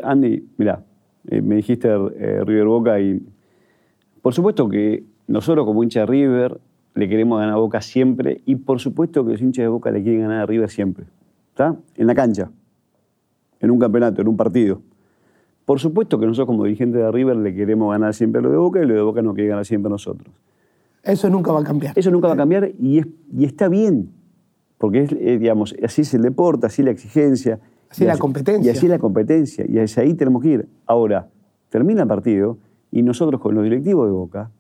Andy, 0.03 0.47
mira, 0.59 0.85
eh, 1.27 1.41
me 1.41 1.57
dijiste 1.57 1.89
eh, 1.89 2.45
River 2.45 2.67
Boca 2.67 3.01
y 3.01 3.27
por 4.21 4.35
supuesto 4.35 4.69
que 4.69 5.05
nosotros 5.27 5.65
como 5.65 5.83
hincha 5.83 6.01
de 6.01 6.07
River 6.07 6.61
le 6.95 7.09
queremos 7.09 7.39
ganar 7.39 7.55
a 7.55 7.57
Boca 7.57 7.81
siempre 7.81 8.43
y 8.45 8.57
por 8.57 8.79
supuesto 8.79 9.25
que 9.25 9.33
los 9.33 9.41
hinchas 9.41 9.63
de 9.63 9.69
Boca 9.69 9.91
le 9.91 10.03
quieren 10.03 10.21
ganar 10.21 10.43
a 10.43 10.47
River 10.47 10.69
siempre. 10.69 11.07
¿Está? 11.49 11.75
En 11.97 12.07
la 12.07 12.15
cancha, 12.15 12.51
en 13.61 13.71
un 13.71 13.79
campeonato, 13.79 14.21
en 14.21 14.29
un 14.29 14.37
partido. 14.37 14.83
Por 15.65 15.81
supuesto 15.81 16.21
que 16.21 16.27
nosotros 16.27 16.47
como 16.47 16.65
dirigentes 16.65 17.01
de 17.01 17.11
River 17.11 17.37
le 17.37 17.55
queremos 17.55 17.91
ganar 17.91 18.13
siempre 18.13 18.41
a 18.41 18.43
lo 18.43 18.51
de 18.51 18.59
Boca 18.59 18.83
y 18.83 18.87
lo 18.87 18.93
de 18.93 19.01
Boca 19.01 19.23
nos 19.23 19.35
quiere 19.35 19.49
ganar 19.49 19.65
siempre 19.65 19.89
a 19.89 19.93
nosotros. 19.93 20.31
Eso 21.05 21.29
nunca 21.31 21.53
va 21.53 21.61
a 21.61 21.65
cambiar. 21.65 21.99
Eso 21.99 22.11
nunca 22.11 22.29
va 22.29 22.35
a 22.35 22.37
cambiar 22.37 22.71
y, 22.79 23.03
y 23.33 23.45
está 23.45 23.69
bien, 23.69 24.11
porque 24.79 25.03
es, 25.03 25.11
digamos, 25.41 25.75
así 25.83 26.03
es 26.03 26.15
el 26.15 26.23
deporte, 26.23 26.67
así 26.67 26.83
la 26.83 26.91
exigencia. 26.91 27.61
Así 27.91 28.05
la 28.05 28.19
competencia. 28.19 28.73
Y 28.73 28.77
así 28.77 28.89
la 28.89 28.99
competencia, 28.99 29.65
y 29.69 29.79
hacia 29.79 30.03
ahí 30.03 30.15
tenemos 30.15 30.43
que 30.43 30.49
ir. 30.49 30.69
Ahora, 30.87 31.29
termina 31.69 32.03
el 32.03 32.09
partido 32.09 32.59
y 32.91 33.03
nosotros 33.03 33.41
con 33.41 33.55
los 33.55 33.65
directivos 33.65 34.07
de 34.07 34.13
Boca 34.13 34.51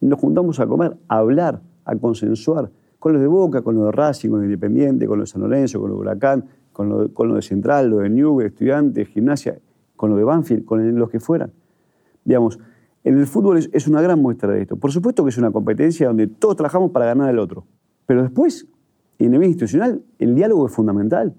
nos 0.00 0.18
juntamos 0.18 0.58
a 0.60 0.66
comer, 0.66 0.96
a 1.08 1.18
hablar, 1.18 1.62
a 1.84 1.96
consensuar 1.96 2.70
con 2.98 3.14
los 3.14 3.20
de 3.22 3.26
Boca, 3.28 3.62
con 3.62 3.74
los 3.74 3.86
de 3.86 3.92
Racing, 3.92 4.30
con 4.30 4.38
los 4.38 4.48
de 4.48 4.54
Independiente, 4.54 5.06
con 5.06 5.18
los 5.18 5.28
de 5.28 5.32
San 5.32 5.42
Lorenzo, 5.42 5.80
con 5.80 5.90
los 5.90 5.98
de 5.98 6.02
Huracán, 6.02 6.44
con 6.72 6.88
los 6.88 7.08
de, 7.08 7.12
con 7.12 7.34
de 7.34 7.42
Central, 7.42 7.90
los 7.90 8.00
de 8.00 8.46
Estudiantes, 8.46 9.08
Gimnasia, 9.08 9.58
con 9.96 10.10
los 10.10 10.18
de 10.18 10.24
Banfield, 10.24 10.64
con 10.64 10.98
los 10.98 11.10
que 11.10 11.18
fueran. 11.18 11.52
Digamos, 12.24 12.60
en 13.04 13.18
el 13.18 13.26
fútbol 13.26 13.58
es, 13.72 13.88
una 13.88 14.00
gran 14.00 14.20
muestra 14.20 14.52
de 14.52 14.62
esto. 14.62 14.76
Por 14.76 14.92
supuesto 14.92 15.24
que 15.24 15.30
es 15.30 15.38
una 15.38 15.50
competencia 15.50 16.06
donde 16.06 16.28
todos 16.28 16.56
trabajamos 16.56 16.90
para 16.92 17.06
ganar 17.06 17.28
al 17.28 17.38
otro. 17.38 17.66
Pero 18.06 18.22
después, 18.22 18.68
en 19.18 19.26
el 19.26 19.32
nivel 19.32 19.48
institucional, 19.48 20.02
el 20.18 20.34
diálogo 20.34 20.66
es 20.66 20.72
fundamental. 20.72 21.34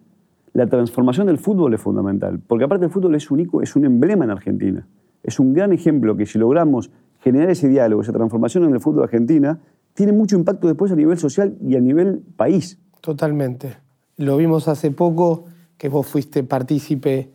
La 0.54 0.68
transformación 0.68 1.28
del 1.28 1.38
fútbol 1.38 1.74
es 1.74 1.82
fundamental. 1.82 2.40
Porque 2.46 2.66
aparte 2.66 2.86
el 2.86 2.92
fútbol 2.92 3.16
es 3.16 3.32
único, 3.32 3.62
es 3.62 3.76
un 3.76 3.86
emblema 3.86 4.26
en 4.26 4.32
Argentina. 4.32 4.88
Es 5.24 5.40
un 5.40 5.54
gran 5.54 5.72
ejemplo 5.72 6.18
que 6.18 6.26
si 6.26 6.38
logramos 6.38 6.92
generar 7.20 7.50
ese 7.50 7.70
diálogo, 7.70 8.02
esa 8.02 8.12
transformación 8.12 8.66
en 8.66 8.74
el 8.74 8.82
fútbol 8.82 9.04
argentina, 9.04 9.60
tiene 9.94 10.12
mucho 10.12 10.36
impacto 10.36 10.68
después 10.68 10.92
a 10.92 10.96
nivel 10.96 11.18
social 11.18 11.56
y 11.62 11.76
a 11.78 11.80
nivel 11.80 12.22
país. 12.36 12.80
Totalmente. 13.00 13.78
Lo 14.18 14.38
vimos 14.38 14.68
hace 14.68 14.92
poco, 14.92 15.46
que 15.78 15.88
vos 15.88 16.06
fuiste 16.06 16.44
partícipe 16.44 17.32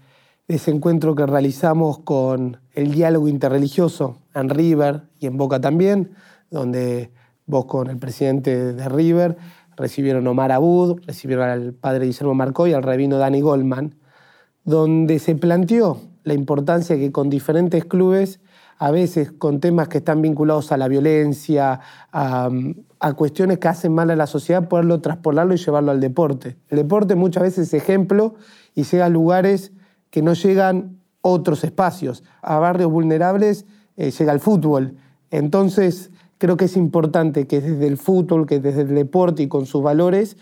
ese 0.49 0.71
encuentro 0.71 1.15
que 1.15 1.27
realizamos 1.27 1.99
con 1.99 2.57
el 2.73 2.91
diálogo 2.91 3.29
interreligioso 3.29 4.19
en 4.35 4.49
River 4.49 5.03
y 5.21 5.27
en 5.27 5.37
Boca 5.37 5.61
también, 5.61 6.13
donde 6.51 7.13
vos 7.45 7.67
con 7.67 7.89
el 7.89 7.99
presidente 7.99 8.73
de 8.73 8.89
River 8.89 9.37
recibieron 9.77 10.27
Omar 10.27 10.51
Abud, 10.51 11.01
recibieron 11.07 11.49
al 11.49 11.75
padre 11.75 12.07
Guillermo 12.07 12.35
Marcó 12.35 12.67
y 12.67 12.73
al 12.73 12.83
rabino 12.83 13.19
Danny 13.19 13.43
Goldman, 13.43 13.95
donde 14.65 15.19
se 15.19 15.35
planteó 15.35 16.01
la 16.25 16.33
importancia 16.35 16.97
que 16.97 17.13
con 17.13 17.29
diferentes 17.29 17.85
clubes 17.85 18.41
a 18.79 18.91
veces 18.91 19.33
con 19.33 19.61
temas 19.61 19.89
que 19.89 19.99
están 19.99 20.23
vinculados 20.23 20.73
a 20.73 20.77
la 20.77 20.89
violencia, 20.89 21.81
a, 22.13 22.49
cuestiones 23.17 23.59
que 23.59 23.69
hacen 23.69 23.93
mal 23.93 24.11
a 24.11 24.17
la 24.17 24.27
sociedad, 24.27 24.69
poderlo 24.69 25.01
traspolarlo 25.01 25.55
y 25.55 25.57
llevarlo 25.57 25.91
al 25.91 26.01
deporte. 26.01 26.57
El 26.69 26.79
deporte 26.79 27.17
muchas 27.17 27.43
veces 27.43 27.69
es 27.69 27.75
ejemplo 27.75 28.35
y 28.75 28.85
llega 28.85 29.07
a 29.07 29.09
lugares 29.09 29.73
que 30.11 30.23
no 30.23 30.35
llegan 30.35 30.99
otros 31.21 31.65
espacios. 31.65 32.25
A 32.43 32.59
barrios 32.59 32.91
vulnerables 32.91 33.67
eh, 33.97 34.11
llega 34.11 34.33
el 34.33 34.41
fútbol. 34.41 34.97
Entonces, 35.31 36.11
creo 36.39 36.57
que 36.57 36.67
es 36.67 36.77
importante 36.77 37.47
que 37.47 37.61
desde 37.61 37.87
el 37.87 37.97
fútbol, 37.97 38.47
que 38.47 38.61
desde 38.61 38.83
el 38.83 38.95
deporte 38.95 39.43
y 39.43 39.49
con 39.49 39.67
sus 39.67 39.83
valores, 39.83 40.37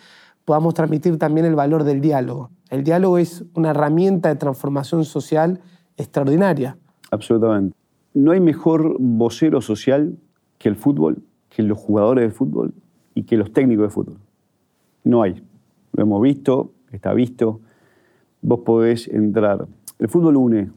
podamos 0.45 0.75
transmitir 0.75 1.19
también 1.19 1.47
el 1.47 1.55
valor 1.55 1.85
del 1.85 2.01
diálogo. 2.01 2.51
El 2.71 2.85
diálogo 2.85 3.19
es 3.19 3.45
una 3.55 3.71
herramienta 3.71 4.29
de 4.29 4.37
transformación 4.37 5.05
social 5.05 5.61
extraordinaria. 5.97 6.77
Absolutamente 7.11 7.77
no 8.17 8.31
hay 8.33 8.41
mejor 8.41 8.97
vocero 8.99 9.61
social 9.61 10.17
que 10.57 10.71
el 10.71 10.77
fútbol, 10.77 11.23
que 11.51 11.63
los 11.63 11.77
jugadores 11.77 12.25
de 12.25 12.31
fútbol 12.31 12.73
y 13.15 13.25
que 13.25 13.37
los 13.37 13.53
técnicos 13.53 13.85
de 13.85 13.91
fútbol. 13.91 14.17
No 15.05 15.23
hay. 15.23 15.45
Lo 15.93 16.03
hemos 16.03 16.23
visto, 16.23 16.73
está 16.93 17.13
visto. 17.13 17.61
Vos 18.43 18.61
podés 18.65 19.09
entrar. 19.09 19.67
El 19.99 20.09
fútbol 20.09 20.37
une 20.37 20.71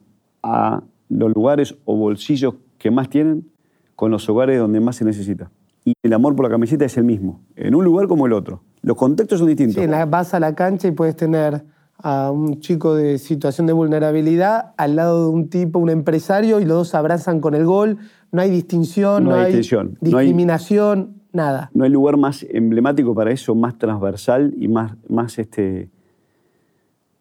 a 0.44 0.84
los 1.10 1.34
lugares 1.34 1.75
o 1.86 1.96
bolsillos 1.96 2.56
que 2.78 2.92
más 2.92 3.10
tienen 3.10 3.50
con 3.96 4.12
los 4.12 4.30
hogares 4.30 4.60
donde 4.60 4.80
más 4.80 4.96
se 4.96 5.06
necesita. 5.06 5.51
Y 5.86 5.94
el 6.04 6.13
amor 6.13 6.36
por 6.36 6.46
la 6.46 6.51
camiseta 6.51 6.86
es 6.86 6.98
el 6.98 7.04
mismo, 7.04 7.42
en 7.56 7.75
un 7.75 7.84
lugar 7.84 8.08
como 8.08 8.25
el 8.28 8.34
otro. 8.34 8.62
Los 8.82 8.96
contextos 8.96 9.39
son 9.39 9.48
distintos. 9.48 9.84
Sí, 9.84 9.89
vas 10.08 10.34
a 10.34 10.39
la 10.39 10.56
cancha 10.56 10.88
y 10.88 10.92
puedes 10.92 11.16
tener 11.16 11.63
a 11.98 12.32
un 12.32 12.60
chico 12.62 12.96
de 12.96 13.18
situación 13.18 13.68
de 13.68 13.74
vulnerabilidad 13.74 14.74
al 14.78 14.96
lado 14.96 15.25
de 15.25 15.30
un 15.32 15.50
tipo, 15.50 15.80
un 15.80 15.89
empresario, 15.89 16.60
y 16.60 16.66
los 16.66 16.78
dos 16.78 16.96
abrazan 16.96 17.42
con 17.42 17.56
el 17.56 17.66
gol. 17.66 17.98
No 18.32 18.42
hay 18.42 18.50
distinción, 18.50 19.25
no, 19.25 19.36
hay, 19.36 19.54
discriminación, 19.54 21.22
nada. 21.34 21.70
No 21.74 21.84
hay 21.84 21.89
lugar 21.89 22.18
más 22.18 22.46
emblemático 22.50 23.13
para 23.13 23.32
eso, 23.32 23.54
más 23.56 23.78
transversal 23.78 24.54
y 24.58 24.68
más, 24.68 24.96
más, 25.10 25.39
este, 25.39 25.89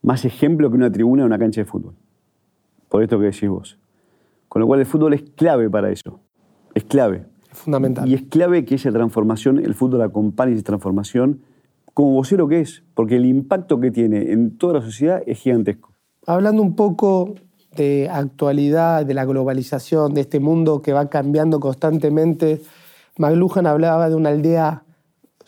más 0.02 0.24
ejemplo 0.24 0.70
que 0.70 0.76
una 0.76 0.90
tribuna 0.90 1.22
en 1.22 1.26
una 1.26 1.38
cancha 1.38 1.60
de 1.60 1.64
fútbol. 1.64 1.94
Por 2.88 3.02
esto 3.02 3.18
que 3.18 3.26
decís 3.26 3.48
vos. 3.48 3.78
Con 4.48 4.60
lo 4.60 4.66
cual 4.66 4.80
el 4.80 4.86
fútbol 4.86 5.14
es 5.14 5.22
clave 5.36 5.68
para 5.68 5.90
eso. 5.90 6.20
Es 6.74 6.84
clave. 6.84 7.26
Es 7.50 7.58
fundamental. 7.58 8.08
Y 8.08 8.14
es 8.14 8.22
clave 8.22 8.64
que 8.64 8.76
esa 8.76 8.90
transformación, 8.90 9.58
el 9.58 9.74
fútbol 9.74 10.02
acompañe 10.02 10.54
esa 10.54 10.62
transformación 10.62 11.42
como 11.98 12.12
vocero 12.12 12.46
que 12.46 12.60
es, 12.60 12.84
porque 12.94 13.16
el 13.16 13.26
impacto 13.26 13.80
que 13.80 13.90
tiene 13.90 14.30
en 14.30 14.56
toda 14.56 14.74
la 14.74 14.82
sociedad 14.82 15.20
es 15.26 15.40
gigantesco. 15.40 15.92
Hablando 16.26 16.62
un 16.62 16.76
poco 16.76 17.34
de 17.74 18.08
actualidad, 18.08 19.04
de 19.04 19.14
la 19.14 19.24
globalización, 19.24 20.14
de 20.14 20.20
este 20.20 20.38
mundo 20.38 20.80
que 20.80 20.92
va 20.92 21.08
cambiando 21.08 21.58
constantemente, 21.58 22.62
McLuhan 23.18 23.66
hablaba 23.66 24.08
de 24.08 24.14
una 24.14 24.28
aldea 24.28 24.84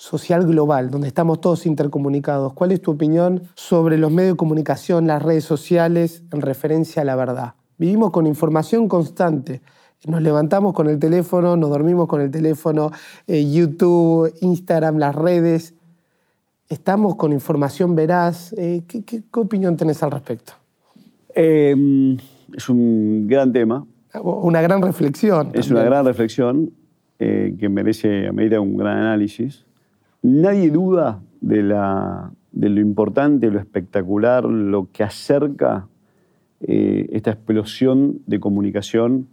social 0.00 0.46
global, 0.46 0.90
donde 0.90 1.08
estamos 1.08 1.42
todos 1.42 1.66
intercomunicados. 1.66 2.54
¿Cuál 2.54 2.72
es 2.72 2.80
tu 2.80 2.92
opinión 2.92 3.42
sobre 3.54 3.98
los 3.98 4.10
medios 4.10 4.32
de 4.32 4.36
comunicación, 4.38 5.06
las 5.06 5.22
redes 5.22 5.44
sociales 5.44 6.22
en 6.32 6.40
referencia 6.40 7.02
a 7.02 7.04
la 7.04 7.16
verdad? 7.16 7.54
Vivimos 7.76 8.10
con 8.10 8.26
información 8.26 8.88
constante. 8.88 9.60
Nos 10.06 10.22
levantamos 10.22 10.72
con 10.72 10.88
el 10.88 10.98
teléfono, 10.98 11.54
nos 11.56 11.68
dormimos 11.68 12.08
con 12.08 12.22
el 12.22 12.30
teléfono, 12.30 12.90
eh, 13.26 13.44
YouTube, 13.52 14.32
Instagram, 14.40 14.96
las 14.96 15.14
redes 15.14 15.74
estamos 16.70 17.16
con 17.16 17.32
información 17.32 17.94
veraz. 17.94 18.54
Eh, 18.56 18.84
¿qué, 18.86 19.22
opinión 19.34 19.76
tenés 19.76 20.02
al 20.02 20.12
respecto? 20.12 20.54
Em, 21.34 22.16
es 22.56 22.68
un 22.70 23.26
gran 23.26 23.52
tema. 23.52 23.84
Una 24.22 24.62
gran 24.62 24.80
reflexión. 24.80 25.50
Es 25.52 25.70
una 25.70 25.82
gran 25.82 26.06
reflexión 26.06 26.72
eh, 27.18 27.54
que 27.58 27.68
merece, 27.68 28.28
a 28.28 28.32
medida 28.32 28.60
un 28.60 28.76
gran 28.76 28.96
análisis. 28.96 29.66
Nadie 30.22 30.70
duda 30.70 31.22
de, 31.40 31.62
lo 31.62 32.80
importante, 32.80 33.50
lo 33.50 33.58
espectacular, 33.58 34.44
lo 34.44 34.88
que 34.92 35.02
acerca 35.02 35.88
eh, 36.60 37.08
esta 37.12 37.30
explosión 37.30 38.20
de 38.26 38.38
comunicación 38.38 39.28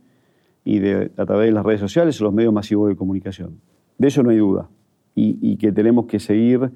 y 0.63 0.85
a 0.85 1.25
través 1.25 1.47
de 1.47 1.51
las 1.51 1.65
redes 1.65 1.79
sociales 1.79 2.19
o 2.21 2.25
los 2.25 2.33
medios 2.33 2.53
masivos 2.53 2.89
de 2.89 2.95
comunicación. 2.95 3.59
De 3.97 4.07
eso 4.07 4.23
no 4.23 4.29
hay 4.29 4.37
duda. 4.37 4.69
Y, 5.15 5.37
y 5.41 5.57
que 5.57 5.71
tenemos 5.71 6.05
que 6.05 6.19
seguir 6.19 6.71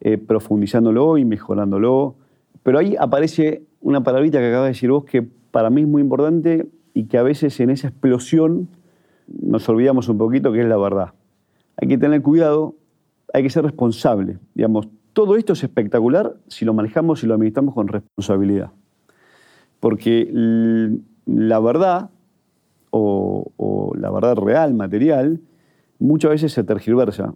eh, 0.00 0.18
profundizándolo 0.18 1.16
y 1.16 1.24
mejorándolo. 1.24 2.16
Pero 2.62 2.78
ahí 2.78 2.96
aparece 2.98 3.62
una 3.80 4.02
palabrita 4.02 4.38
que 4.38 4.48
acabas 4.48 4.66
de 4.66 4.70
decir 4.70 4.90
vos 4.90 5.04
que 5.04 5.22
para 5.22 5.70
mí 5.70 5.82
es 5.82 5.88
muy 5.88 6.02
importante 6.02 6.68
y 6.92 7.04
que 7.04 7.16
a 7.16 7.22
veces 7.22 7.58
en 7.60 7.70
esa 7.70 7.88
explosión 7.88 8.68
nos 9.26 9.68
olvidamos 9.68 10.08
un 10.08 10.18
poquito 10.18 10.52
que 10.52 10.60
es 10.60 10.66
la 10.66 10.76
verdad. 10.76 11.14
Hay 11.76 11.88
que 11.88 11.96
tener 11.96 12.20
cuidado, 12.20 12.74
hay 13.36 13.42
que 13.42 13.50
ser 13.50 13.64
responsable. 13.64 14.38
Digamos, 14.54 14.88
todo 15.12 15.36
esto 15.36 15.52
es 15.52 15.62
espectacular 15.62 16.36
si 16.48 16.64
lo 16.64 16.72
manejamos 16.72 17.22
y 17.22 17.26
lo 17.26 17.34
administramos 17.34 17.74
con 17.74 17.86
responsabilidad. 17.86 18.70
Porque 19.78 20.32
la 21.26 21.60
verdad, 21.60 22.08
o, 22.88 23.52
o 23.58 23.92
la 23.94 24.10
verdad 24.10 24.36
real, 24.36 24.72
material, 24.72 25.42
muchas 25.98 26.30
veces 26.30 26.52
se 26.54 26.64
tergiversa 26.64 27.34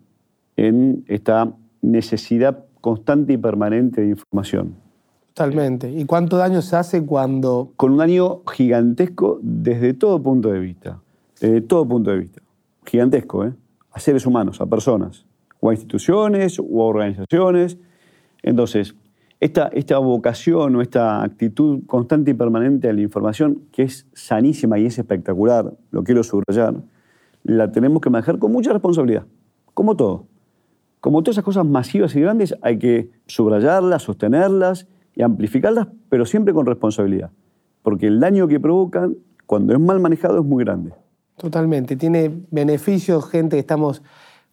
en 0.57 1.05
esta 1.07 1.53
necesidad 1.83 2.65
constante 2.81 3.35
y 3.35 3.37
permanente 3.37 4.01
de 4.01 4.09
información. 4.09 4.77
Totalmente. 5.35 5.91
¿Y 5.91 6.07
cuánto 6.07 6.39
daño 6.39 6.63
se 6.63 6.77
hace 6.77 7.05
cuando...? 7.05 7.73
Con 7.77 7.93
un 7.93 7.99
daño 7.99 8.41
gigantesco 8.51 9.39
desde 9.43 9.93
todo 9.93 10.23
punto 10.23 10.51
de 10.51 10.61
vista. 10.61 11.03
Desde 11.39 11.61
todo 11.61 11.87
punto 11.87 12.11
de 12.11 12.21
vista. 12.21 12.41
Gigantesco, 12.87 13.45
¿eh? 13.45 13.53
A 13.93 14.01
seres 14.01 14.25
humanos, 14.25 14.63
a 14.63 14.67
personas, 14.67 15.27
o 15.61 15.71
a 15.71 15.75
instituciones, 15.75 16.59
o 16.59 16.83
a 16.83 16.87
organizaciones. 16.87 17.79
Entonces, 18.43 18.95
esta, 19.41 19.69
esta 19.69 19.99
vocación 19.99 20.77
o 20.77 20.83
esta 20.83 21.23
actitud 21.23 21.81
constante 21.87 22.33
y 22.33 22.35
permanente 22.35 22.89
a 22.89 22.93
la 22.93 23.01
información, 23.01 23.63
que 23.73 23.83
es 23.83 24.07
sanísima 24.13 24.79
y 24.79 24.87
es 24.87 24.99
espectacular, 24.99 25.73
lo 25.91 26.05
quiero 26.05 26.23
subrayar, 26.23 26.75
la 27.43 27.73
tenemos 27.73 28.03
que 28.03 28.11
manejar 28.11 28.39
con 28.39 28.53
mucha 28.53 28.73
responsabilidad, 28.73 29.27
como 29.75 29.97
todo. 29.97 30.27
Como 31.01 31.23
todas 31.23 31.37
esas 31.37 31.45
cosas 31.45 31.65
masivas 31.65 32.15
y 32.15 32.21
grandes, 32.21 32.55
hay 32.61 32.79
que 32.79 33.11
subrayarlas, 33.27 34.03
sostenerlas 34.03 34.87
y 35.15 35.23
amplificarlas, 35.23 35.89
pero 36.11 36.27
siempre 36.27 36.53
con 36.53 36.67
responsabilidad. 36.67 37.31
Porque 37.83 38.07
el 38.07 38.21
daño 38.21 38.47
que 38.47 38.61
provocan, 38.61 39.17
cuando 39.47 39.73
es 39.73 39.81
mal 39.81 40.01
manejado, 40.01 40.41
es 40.41 40.45
muy 40.45 40.63
grande. 40.65 40.93
Totalmente. 41.39 41.97
Tiene 41.97 42.43
beneficios, 42.51 43.31
gente, 43.31 43.59
estamos 43.59 44.03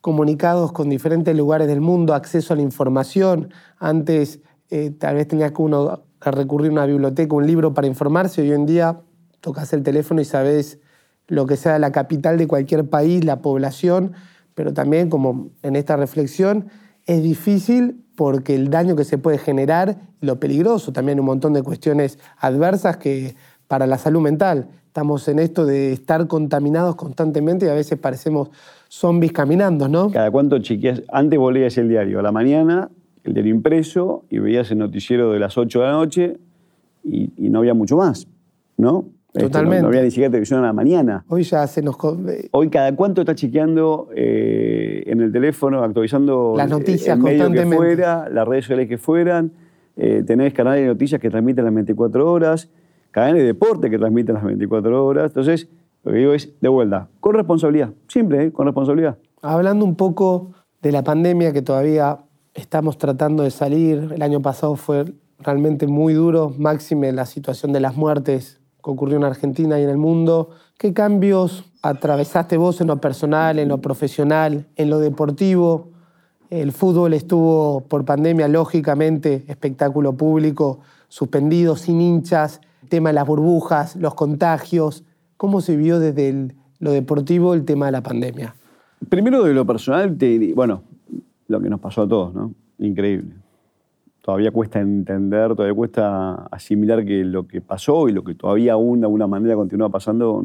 comunicados 0.01 0.71
con 0.71 0.89
diferentes 0.89 1.35
lugares 1.35 1.67
del 1.67 1.81
mundo, 1.81 2.13
acceso 2.13 2.53
a 2.53 2.55
la 2.55 2.61
información. 2.61 3.53
Antes 3.77 4.39
eh, 4.69 4.91
tal 4.91 5.15
vez 5.15 5.27
tenías 5.27 5.51
que 5.51 5.61
uno 5.61 6.03
recurrir 6.21 6.71
a 6.71 6.73
una 6.73 6.85
biblioteca, 6.85 7.35
un 7.35 7.47
libro 7.47 7.73
para 7.73 7.87
informarse. 7.87 8.41
Hoy 8.41 8.51
en 8.51 8.65
día 8.65 9.01
tocas 9.41 9.73
el 9.73 9.83
teléfono 9.83 10.21
y 10.21 10.25
sabes 10.25 10.79
lo 11.27 11.45
que 11.45 11.57
sea 11.57 11.77
la 11.79 11.91
capital 11.91 12.37
de 12.37 12.47
cualquier 12.47 12.89
país, 12.89 13.25
la 13.25 13.41
población 13.41 14.13
pero 14.57 14.73
también 14.73 15.11
como 15.11 15.51
en 15.61 15.75
esta 15.75 15.97
reflexión 15.97 16.69
es 17.05 17.21
difícil 17.21 18.03
porque 18.15 18.55
el 18.55 18.71
daño 18.71 18.95
que 18.95 19.03
se 19.03 19.19
puede 19.19 19.37
generar 19.37 19.99
lo 20.19 20.39
peligroso, 20.39 20.91
también 20.91 21.19
un 21.19 21.27
montón 21.27 21.53
de 21.53 21.61
cuestiones 21.61 22.17
adversas 22.39 22.97
que 22.97 23.35
para 23.67 23.85
la 23.85 23.99
salud 23.99 24.19
mental 24.19 24.67
Estamos 24.97 25.27
en 25.27 25.37
esto 25.37 25.67
de 25.67 25.93
estar 25.93 26.25
contaminados 26.25 26.95
constantemente 26.95 27.67
y 27.67 27.69
a 27.69 27.75
veces 27.75 27.99
parecemos 27.99 28.49
zombies 28.89 29.31
caminando, 29.33 29.87
¿no? 29.87 30.09
Cada 30.11 30.31
cuánto 30.31 30.59
chequeas, 30.59 31.03
antes 31.11 31.37
vos 31.39 31.53
leías 31.53 31.77
el 31.77 31.89
diario 31.89 32.19
a 32.19 32.21
la 32.21 32.31
mañana, 32.31 32.89
el 33.23 33.33
diario 33.33 33.53
impreso, 33.53 34.23
y 34.29 34.39
veías 34.39 34.71
el 34.71 34.77
noticiero 34.79 35.31
de 35.31 35.39
las 35.39 35.57
8 35.57 35.79
de 35.79 35.85
la 35.85 35.91
noche 35.91 36.37
y, 37.03 37.31
y 37.37 37.49
no 37.49 37.59
había 37.59 37.73
mucho 37.73 37.97
más, 37.97 38.27
¿no? 38.77 39.05
Este, 39.33 39.49
Totalmente. 39.49 39.77
no, 39.77 39.83
no 39.83 39.87
había 39.89 40.01
ni 40.03 40.09
siquiera 40.09 40.31
televisión 40.31 40.59
a 40.61 40.67
la 40.67 40.73
mañana. 40.73 41.23
Hoy 41.27 41.43
ya 41.43 41.67
se 41.67 41.81
nos... 41.83 41.95
eh, 42.27 42.47
Hoy 42.51 42.69
cada 42.69 42.95
cuánto 42.95 43.21
estás 43.21 43.35
chequeando 43.35 44.09
eh, 44.15 45.03
en 45.05 45.21
el 45.21 45.31
teléfono, 45.31 45.83
actualizando 45.83 46.53
Las 46.57 46.69
noticias 46.69 47.15
el 47.17 47.23
medio 47.23 47.37
que 47.37 47.43
constantemente. 47.45 47.75
fuera, 47.77 48.29
las 48.29 48.47
redes 48.47 48.65
sociales 48.65 48.87
que 48.87 48.97
fueran, 48.97 49.51
eh, 49.95 50.23
tenés 50.25 50.53
canales 50.53 50.81
de 50.81 50.87
noticias 50.87 51.21
que 51.21 51.29
transmiten 51.29 51.65
las 51.65 51.73
24 51.73 52.31
horas, 52.31 52.69
canales 53.11 53.41
de 53.41 53.45
deporte 53.47 53.89
que 53.91 53.99
transmiten 53.99 54.35
las 54.35 54.43
24 54.43 55.05
horas. 55.05 55.25
Entonces, 55.31 55.67
lo 56.03 56.11
que 56.11 56.17
digo 56.19 56.33
es, 56.33 56.59
de 56.61 56.69
vuelta, 56.69 57.09
con 57.19 57.33
responsabilidad, 57.35 57.91
simple, 58.07 58.45
¿eh? 58.45 58.51
con 58.51 58.65
responsabilidad. 58.65 59.17
Hablando 59.41 59.85
un 59.85 59.95
poco 59.95 60.51
de 60.81 60.91
la 60.91 61.03
pandemia 61.03 61.53
que 61.53 61.61
todavía 61.61 62.19
estamos 62.53 62.97
tratando 62.97 63.43
de 63.43 63.51
salir, 63.51 64.11
el 64.13 64.21
año 64.21 64.41
pasado 64.41 64.75
fue 64.75 65.05
realmente 65.39 65.87
muy 65.87 66.13
duro, 66.13 66.53
máxime 66.57 67.11
la 67.11 67.25
situación 67.25 67.71
de 67.73 67.79
las 67.79 67.95
muertes 67.95 68.59
que 68.83 68.89
ocurrió 68.89 69.17
en 69.17 69.23
Argentina 69.23 69.79
y 69.79 69.83
en 69.83 69.89
el 69.89 69.97
mundo. 69.97 70.49
¿Qué 70.77 70.93
cambios 70.93 71.65
atravesaste 71.81 72.57
vos 72.57 72.81
en 72.81 72.87
lo 72.87 73.01
personal, 73.01 73.59
en 73.59 73.69
lo 73.69 73.79
profesional, 73.79 74.67
en 74.75 74.89
lo 74.89 74.99
deportivo? 74.99 75.89
El 76.49 76.71
fútbol 76.71 77.13
estuvo 77.13 77.81
por 77.81 78.05
pandemia, 78.05 78.47
lógicamente, 78.47 79.43
espectáculo 79.47 80.13
público, 80.13 80.79
suspendido, 81.09 81.75
sin 81.75 81.99
hinchas, 81.99 82.61
tema 82.89 83.09
de 83.09 83.13
las 83.13 83.27
burbujas, 83.27 83.95
los 83.97 84.13
contagios. 84.13 85.03
¿Cómo 85.37 85.61
se 85.61 85.77
vio 85.77 85.99
desde 85.99 86.29
el- 86.29 86.53
lo 86.79 86.91
deportivo 86.91 87.53
el 87.53 87.63
tema 87.65 87.85
de 87.87 87.91
la 87.91 88.01
pandemia? 88.01 88.55
Primero 89.09 89.43
de 89.43 89.53
lo 89.53 89.65
personal, 89.65 90.17
te 90.17 90.53
bueno, 90.53 90.83
lo 91.47 91.61
que 91.61 91.69
nos 91.69 91.79
pasó 91.79 92.01
a 92.03 92.07
todos, 92.07 92.33
¿no? 92.33 92.53
Increíble. 92.79 93.35
Todavía 94.23 94.51
cuesta 94.51 94.81
entender, 94.81 95.55
todavía 95.55 95.73
cuesta 95.75 96.33
asimilar 96.51 97.05
que 97.05 97.23
lo 97.23 97.47
que 97.47 97.61
pasó 97.61 98.09
y 98.09 98.11
lo 98.11 98.23
que 98.23 98.35
todavía 98.35 98.73
aún 98.73 98.99
de 98.99 99.05
alguna 99.05 99.25
manera 99.27 99.55
continúa 99.55 99.89
pasando 99.89 100.43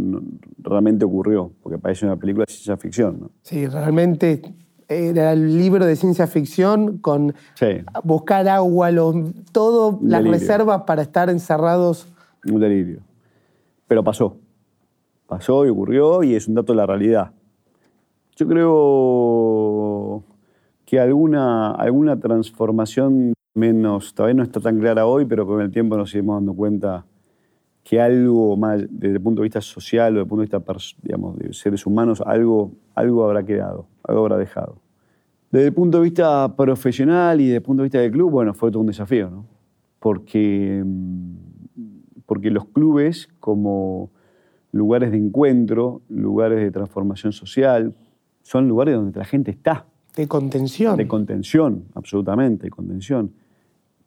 realmente 0.59 1.05
ocurrió, 1.05 1.51
porque 1.63 1.79
parece 1.79 2.07
una 2.07 2.17
película 2.17 2.45
de 2.47 2.53
ciencia 2.53 2.77
ficción, 2.77 3.19
¿no? 3.21 3.31
Sí, 3.43 3.67
realmente 3.67 4.41
era 4.89 5.33
el 5.33 5.59
libro 5.59 5.85
de 5.85 5.97
ciencia 5.97 6.27
ficción 6.29 6.99
con 6.99 7.35
Sí, 7.55 7.67
buscar 8.05 8.47
agua, 8.47 8.91
todo, 9.51 9.99
las 10.03 10.23
reservas 10.23 10.83
para 10.83 11.03
estar 11.03 11.29
encerrados. 11.31 12.07
un 12.49 12.61
delirio. 12.61 13.01
Pero 13.89 14.05
pasó. 14.05 14.37
Pasó 15.33 15.65
y 15.65 15.71
ocurrió 15.71 16.23
y 16.23 16.35
es 16.35 16.47
un 16.47 16.57
dato 16.57 16.75
de 16.75 16.77
la 16.77 16.85
realidad. 16.85 17.33
Yo 18.37 18.47
creo 18.47 20.23
que 20.85 21.01
alguna, 21.01 21.71
alguna 21.71 22.21
transformación 22.21 23.33
menos, 23.55 24.13
todavía 24.13 24.35
no 24.35 24.43
está 24.43 24.61
tan 24.61 24.79
clara 24.79 25.07
hoy, 25.07 25.25
pero 25.25 25.47
con 25.47 25.63
el 25.63 25.71
tiempo 25.71 25.97
nos 25.97 26.13
iremos 26.13 26.37
dando 26.37 26.53
cuenta 26.53 27.07
que 27.83 27.99
algo 27.99 28.59
más, 28.59 28.85
desde 28.91 29.15
el 29.15 29.23
punto 29.23 29.41
de 29.41 29.45
vista 29.45 29.63
social 29.63 30.13
o 30.13 30.17
desde 30.17 30.23
el 30.25 30.29
punto 30.29 30.41
de 30.43 30.59
vista 30.59 30.99
digamos, 31.01 31.39
de 31.39 31.55
seres 31.55 31.87
humanos, 31.87 32.23
algo, 32.27 32.73
algo 32.95 33.25
habrá 33.25 33.43
quedado, 33.43 33.87
algo 34.03 34.21
habrá 34.21 34.37
dejado. 34.37 34.83
Desde 35.51 35.69
el 35.69 35.73
punto 35.73 35.97
de 35.97 36.05
vista 36.05 36.55
profesional 36.55 37.41
y 37.41 37.45
desde 37.45 37.57
el 37.57 37.63
punto 37.63 37.85
de 37.85 37.87
vista 37.87 38.01
del 38.01 38.11
club, 38.11 38.31
bueno, 38.31 38.53
fue 38.53 38.71
todo 38.71 38.81
un 38.81 38.89
desafío, 38.89 39.31
¿no? 39.31 39.47
Porque, 39.99 40.83
mm, 40.85 41.37
porque 42.27 42.51
los 42.51 42.67
clubes, 42.67 43.31
como 43.41 44.11
lugares 44.73 45.11
de 45.13 45.19
encuentro, 45.19 46.03
lugares 46.09 46.59
de 46.61 46.71
transformación 46.71 47.33
social, 47.33 47.95
son 48.43 48.67
lugares 48.69 48.95
donde 48.97 49.19
la 49.19 49.25
gente 49.25 49.51
está, 49.51 49.87
De 50.17 50.27
contención. 50.27 50.97
de 50.97 51.07
contención, 51.07 51.85
absolutamente, 51.95 52.65
de 52.65 52.71
contención. 52.71 53.33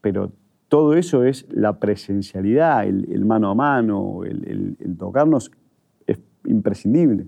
Pero 0.01 0.31
todo 0.67 0.93
eso 0.95 1.23
es 1.23 1.45
la 1.51 1.79
presencialidad, 1.79 2.85
el, 2.85 3.07
el 3.11 3.25
mano 3.25 3.49
a 3.51 3.55
mano, 3.55 4.23
el, 4.23 4.43
el- 4.47 4.77
el 4.79 4.97
tocarnos, 4.97 5.51
es 6.07 6.19
imprescindible. 6.45 7.27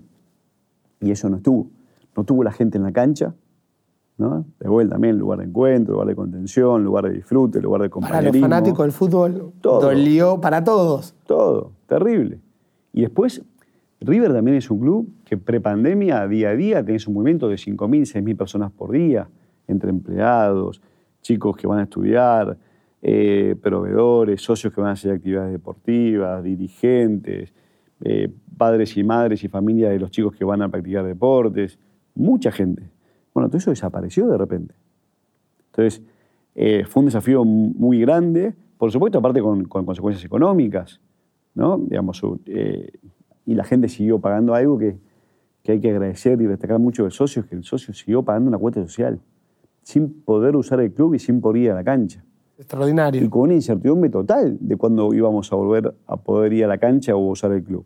Y 1.00 1.10
eso 1.12 1.28
no 1.28 1.36
estuvo. 1.36 1.70
No 2.16 2.22
estuvo 2.22 2.42
la 2.42 2.50
gente 2.52 2.76
en 2.78 2.82
la 2.84 2.92
cancha, 2.92 3.34
¿no? 4.16 4.44
De 4.58 4.68
vuelta 4.68 4.94
también, 4.96 5.16
lugar 5.18 5.38
de 5.38 5.44
encuentro, 5.44 5.92
lugar 5.94 6.08
de 6.08 6.16
contención, 6.16 6.82
lugar 6.84 7.04
de 7.04 7.12
disfrute, 7.12 7.60
lugar 7.60 7.82
de 7.82 7.88
para 7.88 8.00
los 8.00 8.08
compañerismo. 8.10 8.44
fanáticos 8.48 8.84
del 8.84 8.92
fútbol, 8.92 9.52
Todo. 9.60 9.80
dolió 9.80 10.40
para 10.40 10.64
todos. 10.64 11.14
Todo, 11.26 11.70
terrible. 11.86 12.40
Y 12.98 13.02
después, 13.02 13.44
River 14.00 14.32
también 14.32 14.56
es 14.56 14.68
un 14.72 14.80
club 14.80 15.08
que 15.24 15.36
prepandemia, 15.36 16.26
día 16.26 16.50
a 16.50 16.56
día, 16.56 16.84
tenés 16.84 17.06
un 17.06 17.14
movimiento 17.14 17.48
de 17.48 17.54
5.000, 17.54 18.12
6.000 18.12 18.36
personas 18.36 18.72
por 18.72 18.90
día, 18.90 19.28
entre 19.68 19.90
empleados, 19.90 20.82
chicos 21.22 21.56
que 21.56 21.68
van 21.68 21.78
a 21.78 21.82
estudiar, 21.84 22.58
eh, 23.00 23.54
proveedores, 23.62 24.42
socios 24.42 24.74
que 24.74 24.80
van 24.80 24.90
a 24.90 24.92
hacer 24.94 25.12
actividades 25.12 25.52
deportivas, 25.52 26.42
dirigentes, 26.42 27.54
eh, 28.00 28.32
padres 28.56 28.96
y 28.96 29.04
madres 29.04 29.44
y 29.44 29.48
familias 29.48 29.92
de 29.92 30.00
los 30.00 30.10
chicos 30.10 30.34
que 30.34 30.44
van 30.44 30.60
a 30.62 30.68
practicar 30.68 31.04
deportes, 31.04 31.78
mucha 32.16 32.50
gente. 32.50 32.82
Bueno, 33.32 33.48
todo 33.48 33.58
eso 33.58 33.70
desapareció 33.70 34.26
de 34.26 34.38
repente. 34.38 34.74
Entonces, 35.66 36.02
eh, 36.56 36.82
fue 36.84 37.02
un 37.02 37.06
desafío 37.06 37.44
muy 37.44 38.00
grande, 38.00 38.56
por 38.76 38.90
supuesto, 38.90 39.18
aparte 39.18 39.40
con, 39.40 39.66
con 39.66 39.86
consecuencias 39.86 40.24
económicas, 40.24 41.00
¿no? 41.58 41.76
Digamos, 41.78 42.22
eh, 42.46 42.90
y 43.44 43.54
la 43.54 43.64
gente 43.64 43.88
siguió 43.88 44.18
pagando 44.20 44.54
algo 44.54 44.78
que, 44.78 44.96
que 45.62 45.72
hay 45.72 45.80
que 45.80 45.90
agradecer 45.90 46.40
y 46.40 46.46
destacar 46.46 46.78
mucho 46.78 47.02
del 47.02 47.12
socio, 47.12 47.42
es 47.42 47.48
que 47.48 47.56
el 47.56 47.64
socio 47.64 47.92
siguió 47.92 48.22
pagando 48.22 48.48
una 48.48 48.58
cuota 48.58 48.80
social, 48.82 49.20
sin 49.82 50.22
poder 50.22 50.54
usar 50.56 50.80
el 50.80 50.92
club 50.92 51.14
y 51.14 51.18
sin 51.18 51.40
poder 51.40 51.62
ir 51.62 51.70
a 51.72 51.74
la 51.74 51.84
cancha. 51.84 52.24
Extraordinario. 52.56 53.22
Y 53.22 53.28
con 53.28 53.42
una 53.42 53.54
incertidumbre 53.54 54.10
total 54.10 54.56
de 54.60 54.76
cuándo 54.76 55.12
íbamos 55.14 55.52
a 55.52 55.56
volver 55.56 55.94
a 56.06 56.16
poder 56.16 56.52
ir 56.52 56.64
a 56.64 56.68
la 56.68 56.78
cancha 56.78 57.14
o 57.14 57.18
usar 57.30 57.52
el 57.52 57.62
club. 57.62 57.84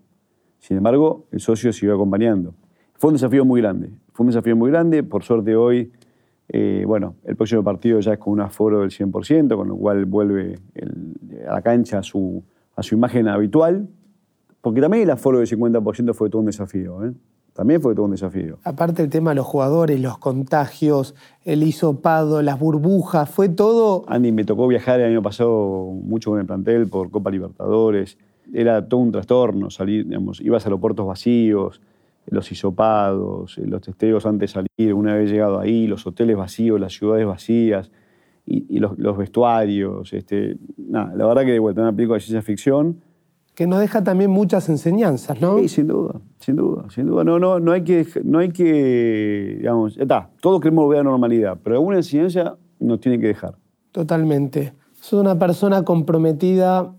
Sin 0.59 0.77
embargo, 0.77 1.27
el 1.31 1.41
socio 1.41 1.73
siguió 1.73 1.95
acompañando. 1.95 2.55
Fue 2.95 3.09
un 3.09 3.15
desafío 3.15 3.45
muy 3.45 3.61
grande. 3.61 3.91
Fue 4.13 4.25
un 4.25 4.29
desafío 4.31 4.57
muy 4.57 4.71
grande. 4.71 5.03
Por 5.03 5.23
suerte 5.25 5.57
hoy, 5.57 5.93
eh, 6.49 6.85
bueno, 6.87 7.17
el 7.25 7.37
próximo 7.37 7.63
partido 7.65 8.01
ya 8.01 8.13
es 8.15 8.19
con 8.19 8.33
un 8.35 8.41
aforo 8.41 8.81
del 8.81 8.91
100%, 8.91 9.57
con 9.57 9.69
lo 9.69 9.77
cual 9.77 10.05
vuelve 10.07 10.59
el- 10.75 11.15
a 11.49 11.55
la 11.55 11.63
cancha 11.63 12.03
su, 12.03 12.43
a 12.77 12.83
su 12.83 12.95
imagen 12.95 13.29
habitual. 13.29 13.89
Porque 14.61 14.81
también 14.81 15.03
el 15.03 15.11
aforo 15.11 15.39
del 15.39 15.49
50% 15.49 16.15
fue 16.15 16.31
todo 16.31 16.41
un 16.41 16.47
desafío. 16.47 17.05
¿eh? 17.05 17.13
También 17.53 17.83
fue 17.83 17.95
todo 17.95 18.07
un 18.07 18.13
desafío. 18.13 18.59
Aparte 18.65 19.03
el 19.03 19.11
tema 19.11 19.33
de 19.33 19.37
los 19.37 19.47
jugadores, 19.47 20.01
los 20.01 20.19
contagios, 20.19 21.15
el 21.45 21.63
hisopado, 21.63 22.41
las 22.43 22.59
burbujas, 22.59 23.29
fue 23.29 23.49
todo 23.49 24.05
Andy, 24.07 24.33
me 24.33 24.45
tocó 24.45 24.67
viajar 24.69 25.01
el 25.01 25.11
año 25.11 25.23
pasado 25.23 25.91
mucho 26.03 26.31
con 26.31 26.41
el 26.41 26.47
plantel 26.47 26.89
por 26.89 27.11
Copa 27.11 27.31
Libertadores. 27.31 28.17
Era 28.55 28.89
todo 28.89 29.01
un 29.01 29.13
trastorno 29.13 29.69
salir, 29.71 30.07
digamos, 30.07 30.41
ibas 30.41 30.65
a 30.65 30.69
aeropuertos 30.69 31.07
vacíos, 31.07 31.81
los 32.27 32.51
hisopados, 32.51 33.59
los 33.59 33.81
testeos 33.83 34.25
antes 34.25 34.53
de 34.55 34.63
salir, 34.79 34.95
una 34.95 35.15
vez 35.15 35.31
llegado 35.31 35.59
ahí, 35.59 35.87
los 35.87 36.07
hoteles 36.07 36.37
vacíos, 36.37 36.81
las 36.81 36.93
ciudades 36.93 37.27
vacías 37.27 37.91
y, 38.47 38.77
y 38.77 38.79
los, 38.79 38.99
los 38.99 39.17
vestuarios. 39.17 40.13
Este, 40.13 40.57
nada, 40.77 41.15
la 41.15 41.27
verdad 41.27 41.43
que 41.43 41.53
de 41.53 41.59
vuelta, 41.59 41.83
una 41.83 41.93
película 41.95 42.17
de 42.17 42.21
ciencia 42.21 42.43
ficción. 42.43 43.01
que 43.55 43.67
nos 43.67 43.81
deja 43.81 44.03
también 44.03 44.31
muchas 44.31 44.69
enseñanzas, 44.69 45.41
¿no? 45.41 45.59
Sí, 45.59 45.69
sin 45.69 45.87
duda, 45.87 46.21
sin 46.39 46.57
duda, 46.57 46.89
sin 46.91 47.07
duda. 47.07 47.23
No, 47.25 47.39
no, 47.39 47.61
no 47.61 47.73
hay 47.73 47.85
que, 47.85 48.07
no 48.25 48.39
hay 48.39 48.51
que, 48.51 49.57
digamos, 49.59 49.95
ya 49.97 50.03
está, 50.03 50.31
todos 50.41 50.61
queremos 50.61 50.85
volver 50.85 51.01
a 51.01 51.05
la 51.05 51.11
normalidad, 51.11 51.59
pero 51.63 51.77
alguna 51.77 51.99
enseñanza 51.99 52.57
nos 52.81 53.01
tiene 53.01 53.19
que 53.19 53.27
dejar. 53.27 53.57
Totalmente. 53.93 54.73
Sos 54.95 55.21
una 55.21 55.39
persona 55.39 55.85
comprometida 55.85 56.95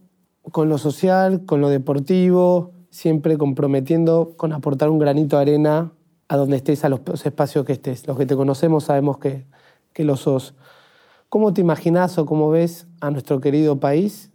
con 0.52 0.70
lo 0.70 0.78
social, 0.78 1.46
con 1.46 1.60
lo 1.60 1.70
deportivo, 1.70 2.72
siempre 2.90 3.38
comprometiendo 3.38 4.34
con 4.38 4.54
aportar 4.54 4.90
un 4.90 5.00
granito 5.00 5.38
de 5.38 5.42
arena 5.42 5.92
a 6.28 6.38
donde 6.38 6.58
estés, 6.58 6.86
a 6.86 6.90
los 6.90 7.02
espacios 7.26 7.66
que 7.66 7.74
estés. 7.74 8.06
Los 8.08 8.18
que 8.18 8.26
te 8.26 8.36
conocemos 8.36 8.84
sabemos 8.84 9.18
que, 9.18 9.46
que 9.94 10.04
lo 10.04 10.16
sos. 10.18 10.54
¿Cómo 11.34 11.52
te 11.52 11.62
imaginás 11.62 12.20
o 12.20 12.28
cómo 12.28 12.52
ves 12.52 12.88
a 13.02 13.10
nuestro 13.10 13.42
querido 13.42 13.80
país 13.80 14.32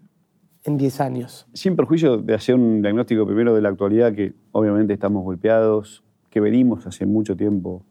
en 0.64 0.76
10 0.76 1.00
años? 1.00 1.46
sin 1.52 1.76
perjuicio 1.76 2.16
de 2.16 2.34
hacer 2.34 2.56
un 2.56 2.82
diagnóstico 2.82 3.24
primero 3.24 3.54
de 3.54 3.62
la 3.62 3.68
actualidad, 3.68 4.12
que 4.12 4.34
obviamente 4.50 4.94
estamos 4.94 5.22
golpeados, 5.22 6.02
que 6.28 6.40
venimos 6.40 6.88
hace 6.88 7.06
mucho 7.06 7.36
tiempo 7.36 7.84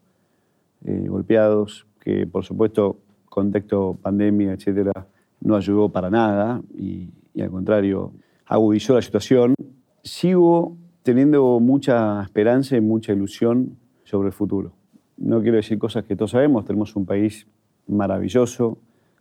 eh, 0.84 1.06
golpeados, 1.08 1.86
que 1.98 2.26
por 2.26 2.44
supuesto 2.44 2.98
contexto 3.30 3.98
pandemia, 4.02 4.52
etcétera, 4.52 5.06
no 5.40 5.56
ayudó 5.56 5.88
para 5.88 6.10
nada 6.10 6.60
y, 6.76 7.08
y 7.32 7.40
al 7.40 7.48
contrario 7.48 8.12
agudizó 8.44 8.94
la 8.94 9.00
situación. 9.00 9.54
Sigo 10.02 10.76
teniendo 11.02 11.58
mucha 11.60 12.22
esperanza 12.22 12.76
y 12.76 12.82
mucha 12.82 13.14
ilusión 13.14 13.78
sobre 14.04 14.26
el 14.28 14.34
futuro. 14.34 14.74
No 15.16 15.40
quiero 15.40 15.56
decir 15.56 15.78
cosas 15.78 16.04
que 16.04 16.14
todos 16.14 16.32
sabemos, 16.32 16.66
tenemos 16.66 16.94
un 16.94 17.06
país 17.06 17.46
maravilloso, 17.86 18.76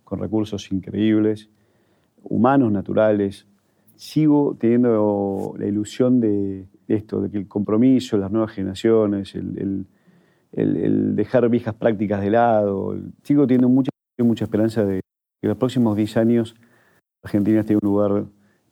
con 0.08 0.20
recursos 0.20 0.72
increíbles, 0.72 1.50
humanos, 2.24 2.72
naturales. 2.72 3.46
Sigo 3.98 4.56
teniendo 4.58 5.54
la 5.58 5.67
ilusión 5.67 6.22
de, 6.22 6.65
esto, 6.88 7.20
de 7.20 7.30
que 7.30 7.38
el 7.39 7.50
compromiso, 7.50 8.17
las 8.17 8.32
nuevas 8.32 8.52
generaciones, 8.52 9.36
el, 9.36 9.86
dejar 11.13 11.50
viejas 11.50 11.74
prácticas 11.74 12.22
de 12.22 12.30
lado. 12.30 12.98
Sigo 13.24 13.46
teniendo 13.46 13.67
mucha, 13.67 13.89
mucha 14.20 14.46
esperanza 14.46 14.86
de 14.86 15.02
que 15.41 15.48
los 15.50 15.58
próximos 15.58 15.98
10 15.98 16.15
años 16.15 16.56
Argentina 17.22 17.60
esté 17.60 17.74
en 17.74 17.80
un 17.84 17.89
lugar 17.89 18.26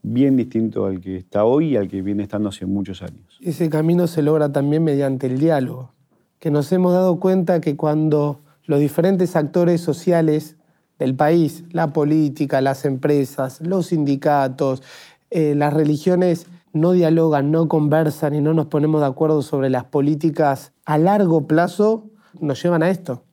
bien 0.03 0.37
distinto 0.37 0.85
al 0.85 1.01
que 1.01 1.17
está 1.17 1.43
hoy 1.43 1.73
y 1.73 1.75
al 1.75 1.89
que 1.89 2.01
viene 2.01 2.23
estando 2.23 2.47
hace 2.47 2.65
muchos 2.65 3.01
años. 3.01 3.37
Ese 3.41 3.69
camino 3.69 4.07
se 4.07 4.21
logra 4.21 4.53
también 4.53 4.85
mediante 4.85 5.27
el 5.27 5.37
diálogo, 5.37 5.91
que 6.39 6.49
nos 6.49 6.71
hemos 6.71 6.93
dado 6.93 7.19
cuenta 7.19 7.59
que 7.59 7.75
cuando 7.75 8.39
los 8.67 8.79
diferentes 8.79 9.35
actores 9.35 9.81
sociales 9.81 10.55
del 10.99 11.15
país, 11.15 11.63
la 11.71 11.93
política, 11.93 12.61
las 12.61 12.85
empresas, 12.85 13.59
los 13.61 13.87
sindicatos, 13.87 14.81
eh, 15.29 15.55
las 15.55 15.73
religiones 15.73 16.47
no 16.73 16.91
dialogan, 16.91 17.51
no 17.51 17.67
conversan 17.67 18.35
y 18.35 18.41
no 18.41 18.53
nos 18.53 18.67
ponemos 18.67 19.01
de 19.01 19.07
acuerdo 19.07 19.41
sobre 19.41 19.69
las 19.69 19.85
políticas 19.85 20.73
a 20.85 20.97
largo 20.97 21.47
plazo, 21.47 22.09
nos 22.39 22.61
llevan 22.61 22.83
a 22.83 22.89
esto. 22.89 23.23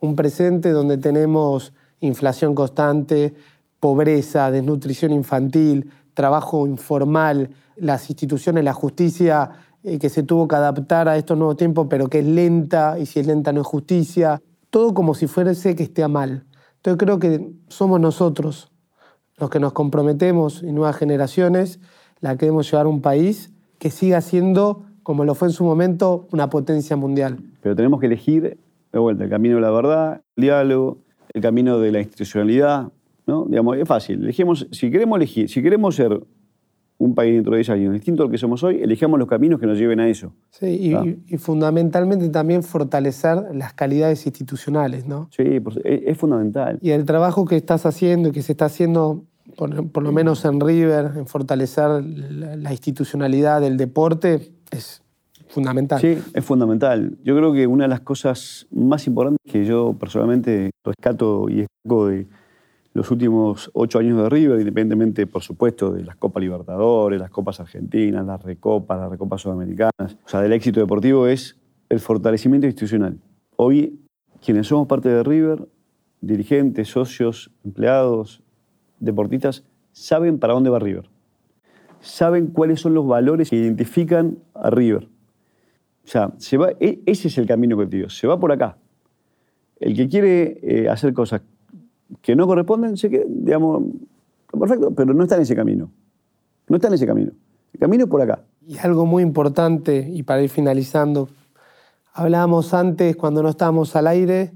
Un 0.00 0.16
presente 0.16 0.70
donde 0.70 0.98
tenemos 0.98 1.72
inflación 2.00 2.54
constante, 2.54 3.34
pobreza, 3.80 4.50
desnutrición 4.50 5.12
infantil, 5.12 5.90
trabajo 6.14 6.66
informal, 6.66 7.50
las 7.76 8.10
instituciones, 8.10 8.64
la 8.64 8.72
justicia 8.72 9.50
eh, 9.84 9.98
que 9.98 10.08
se 10.08 10.24
tuvo 10.24 10.48
que 10.48 10.56
adaptar 10.56 11.08
a 11.08 11.16
estos 11.16 11.38
nuevos 11.38 11.56
tiempos, 11.56 11.86
pero 11.88 12.08
que 12.08 12.18
es 12.18 12.26
lenta, 12.26 12.98
y 12.98 13.06
si 13.06 13.20
es 13.20 13.26
lenta 13.26 13.52
no 13.52 13.60
es 13.60 13.66
justicia, 13.66 14.42
todo 14.70 14.92
como 14.92 15.14
si 15.14 15.28
fuese 15.28 15.76
que 15.76 15.84
esté 15.84 16.06
mal. 16.08 16.44
Entonces 16.88 17.04
creo 17.04 17.18
que 17.18 17.50
somos 17.68 18.00
nosotros 18.00 18.72
los 19.36 19.50
que 19.50 19.60
nos 19.60 19.74
comprometemos 19.74 20.62
y 20.62 20.72
nuevas 20.72 20.96
generaciones, 20.96 21.80
la 22.20 22.38
que 22.38 22.46
debemos 22.46 22.70
llevar 22.70 22.86
a 22.86 22.88
un 22.88 23.02
país 23.02 23.52
que 23.78 23.90
siga 23.90 24.22
siendo, 24.22 24.86
como 25.02 25.26
lo 25.26 25.34
fue 25.34 25.48
en 25.48 25.52
su 25.52 25.64
momento, 25.64 26.26
una 26.32 26.48
potencia 26.48 26.96
mundial. 26.96 27.40
Pero 27.60 27.76
tenemos 27.76 28.00
que 28.00 28.06
elegir, 28.06 28.56
de 28.90 28.98
vuelta, 28.98 29.24
el 29.24 29.28
camino 29.28 29.56
de 29.56 29.60
la 29.60 29.70
verdad, 29.70 30.22
el 30.36 30.42
diálogo, 30.44 30.96
el 31.34 31.42
camino 31.42 31.78
de 31.78 31.92
la 31.92 32.00
institucionalidad, 32.00 32.88
¿no? 33.26 33.44
Digamos, 33.44 33.76
es 33.76 33.86
fácil. 33.86 34.22
Elegimos, 34.22 34.66
si 34.72 34.90
queremos 34.90 35.18
elegir, 35.18 35.50
si 35.50 35.62
queremos 35.62 35.94
ser 35.94 36.18
un 36.98 37.14
país 37.14 37.34
dentro 37.34 37.52
de 37.52 37.58
10 37.58 37.70
años 37.70 37.92
distinto 37.92 38.24
al 38.24 38.30
que 38.30 38.38
somos 38.38 38.62
hoy, 38.64 38.82
elijamos 38.82 39.18
los 39.18 39.28
caminos 39.28 39.60
que 39.60 39.66
nos 39.66 39.78
lleven 39.78 40.00
a 40.00 40.08
eso. 40.08 40.32
Sí, 40.50 40.94
y, 41.26 41.38
fundamentalmente 41.38 42.28
también 42.28 42.62
fortalecer 42.62 43.44
las 43.54 43.72
calidades 43.72 44.26
institucionales, 44.26 45.06
¿no? 45.06 45.28
Sí, 45.30 45.44
es, 45.84 46.18
fundamental. 46.18 46.78
Y 46.82 46.90
el 46.90 47.04
trabajo 47.04 47.44
que 47.44 47.56
estás 47.56 47.86
haciendo 47.86 48.28
y 48.28 48.32
que 48.32 48.42
se 48.42 48.52
está 48.52 48.64
haciendo, 48.64 49.24
por, 49.56 50.02
lo 50.02 50.12
menos 50.12 50.44
en 50.44 50.60
River, 50.60 51.12
en 51.16 51.26
fortalecer 51.26 52.02
la, 52.02 52.72
institucionalidad 52.72 53.60
del 53.60 53.76
deporte, 53.76 54.52
es 54.72 55.02
fundamental. 55.46 56.00
Sí, 56.00 56.18
es 56.34 56.44
fundamental. 56.44 57.16
Yo 57.22 57.36
creo 57.36 57.52
que 57.52 57.68
una 57.68 57.84
de 57.84 57.88
las 57.88 58.00
cosas 58.00 58.66
más 58.72 59.06
importantes 59.06 59.38
que 59.50 59.64
yo 59.64 59.94
personalmente 59.98 60.70
rescato 60.84 61.48
y 61.48 61.60
escojo 61.60 62.08
de 62.08 62.26
los 62.98 63.12
últimos 63.12 63.70
ocho 63.74 64.00
años 64.00 64.20
de 64.20 64.28
River, 64.28 64.58
independientemente, 64.58 65.28
por 65.28 65.40
supuesto, 65.40 65.92
de 65.92 66.02
las 66.02 66.16
Copas 66.16 66.42
Libertadores, 66.42 67.20
las 67.20 67.30
Copas 67.30 67.60
Argentinas, 67.60 68.26
las 68.26 68.42
Recopas, 68.42 68.98
las 68.98 69.08
Recopas 69.08 69.40
Sudamericanas, 69.40 70.18
o 70.24 70.28
sea, 70.28 70.40
del 70.40 70.52
éxito 70.52 70.80
deportivo 70.80 71.28
es 71.28 71.56
el 71.90 72.00
fortalecimiento 72.00 72.66
institucional. 72.66 73.16
Hoy, 73.54 74.00
quienes 74.44 74.66
somos 74.66 74.88
parte 74.88 75.08
de 75.08 75.22
River, 75.22 75.68
dirigentes, 76.20 76.88
socios, 76.88 77.52
empleados, 77.64 78.42
deportistas, 78.98 79.62
saben 79.92 80.40
para 80.40 80.54
dónde 80.54 80.70
va 80.70 80.80
River. 80.80 81.08
Saben 82.00 82.48
cuáles 82.48 82.80
son 82.80 82.94
los 82.94 83.06
valores 83.06 83.50
que 83.50 83.56
identifican 83.56 84.38
a 84.54 84.70
River. 84.70 85.04
O 85.04 86.08
sea, 86.08 86.32
se 86.38 86.56
va, 86.56 86.70
e, 86.80 87.00
ese 87.06 87.28
es 87.28 87.38
el 87.38 87.46
camino 87.46 87.78
que 87.78 87.86
te 87.86 87.96
digo, 87.98 88.08
se 88.08 88.26
va 88.26 88.40
por 88.40 88.50
acá. 88.50 88.76
El 89.78 89.94
que 89.94 90.08
quiere 90.08 90.58
eh, 90.62 90.88
hacer 90.88 91.12
cosas 91.12 91.42
que 92.22 92.36
no 92.36 92.46
corresponden, 92.46 92.96
sé 92.96 93.10
que, 93.10 93.24
digamos, 93.28 93.82
perfecto, 94.58 94.90
pero 94.92 95.14
no 95.14 95.22
está 95.22 95.36
en 95.36 95.42
ese 95.42 95.54
camino. 95.54 95.90
No 96.68 96.76
está 96.76 96.88
en 96.88 96.94
ese 96.94 97.06
camino. 97.06 97.32
El 97.72 97.80
camino 97.80 98.04
es 98.04 98.10
por 98.10 98.22
acá. 98.22 98.40
Y 98.66 98.78
algo 98.78 99.06
muy 99.06 99.22
importante, 99.22 100.08
y 100.10 100.22
para 100.22 100.42
ir 100.42 100.50
finalizando, 100.50 101.28
hablábamos 102.12 102.74
antes, 102.74 103.16
cuando 103.16 103.42
no 103.42 103.48
estábamos 103.48 103.96
al 103.96 104.06
aire, 104.06 104.52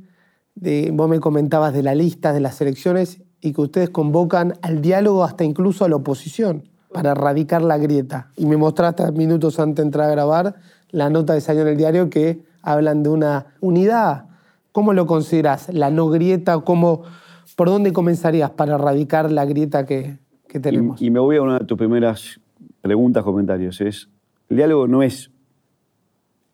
vos 0.93 1.09
me 1.09 1.21
comentabas 1.21 1.73
de 1.73 1.83
la 1.83 1.95
lista 1.95 2.33
de 2.33 2.41
las 2.41 2.61
elecciones 2.61 3.23
y 3.41 3.53
que 3.53 3.61
ustedes 3.61 3.91
convocan 3.91 4.55
al 4.63 4.83
diálogo 4.83 5.25
hasta 5.25 5.45
incluso 5.45 5.85
a 5.85 5.89
la 5.89 5.97
oposición 5.97 6.69
para 6.93 7.13
erradicar 7.13 7.63
la 7.63 7.79
grieta. 7.79 8.31
Y 8.37 8.47
me 8.47 8.57
mostraste 8.57 9.11
minutos 9.13 9.59
antes 9.59 9.77
de 9.77 9.83
entrar 9.83 10.09
a 10.09 10.13
grabar 10.13 10.57
la 10.91 11.09
nota 11.09 11.33
de 11.33 11.41
salió 11.41 11.63
en 11.63 11.69
el 11.69 11.77
diario 11.77 12.11
que 12.11 12.45
hablan 12.63 13.03
de 13.03 13.09
una 13.09 13.47
unidad. 13.61 14.27
¿Cómo 14.73 14.93
lo 14.93 15.07
consideras? 15.07 15.69
¿La 15.73 15.91
no 15.91 16.09
grieta? 16.09 16.61
¿Cómo, 16.61 17.03
¿Por 17.57 17.69
dónde 17.69 17.93
comenzarías 17.93 18.51
para 18.51 18.75
erradicar 18.75 19.31
la 19.31 19.45
grieta 19.45 19.85
que, 19.85 20.19
tenemos? 20.61 21.01
Y, 21.01 21.11
me 21.11 21.21
voy 21.21 21.37
a 21.37 21.43
una 21.43 21.59
de 21.59 21.65
tus 21.65 21.79
primeras 21.79 22.41
preguntas, 22.81 23.23
comentarios. 23.25 23.81
Es, 23.81 24.09
el 24.49 24.57
diálogo 24.57 24.89
no 24.89 25.03
es, 25.03 25.31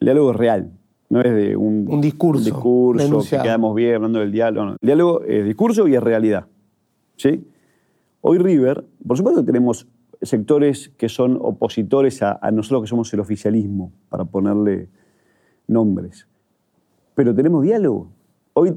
el 0.00 0.06
diálogo 0.06 0.30
es 0.32 0.36
real, 0.36 0.72
no 1.08 1.20
es 1.20 1.34
de 1.34 1.56
un, 1.56 2.00
discurso, 2.00 2.44
discurso 2.44 3.20
que 3.36 3.42
quedamos 3.42 3.74
bien 3.74 3.96
hablando 3.96 4.20
del 4.20 4.32
diálogo. 4.32 4.76
El 4.80 4.86
diálogo 4.86 5.22
es 5.22 5.44
discurso 5.44 5.88
y 5.88 5.94
es 5.94 6.02
realidad. 6.02 6.46
¿sí? 7.16 7.46
Hoy 8.20 8.38
River, 8.38 8.84
por 9.06 9.16
supuesto 9.16 9.40
que 9.40 9.46
tenemos 9.46 9.86
sectores 10.20 10.90
que 10.90 11.08
son 11.08 11.38
opositores 11.40 12.22
a, 12.22 12.38
a 12.42 12.50
nosotros 12.50 12.82
que 12.82 12.88
somos 12.88 13.12
el 13.14 13.20
oficialismo, 13.20 13.92
para 14.08 14.24
ponerle 14.24 14.88
nombres. 15.68 16.26
Pero 17.14 17.34
tenemos 17.34 17.62
diálogo. 17.62 18.10
Hoy 18.60 18.74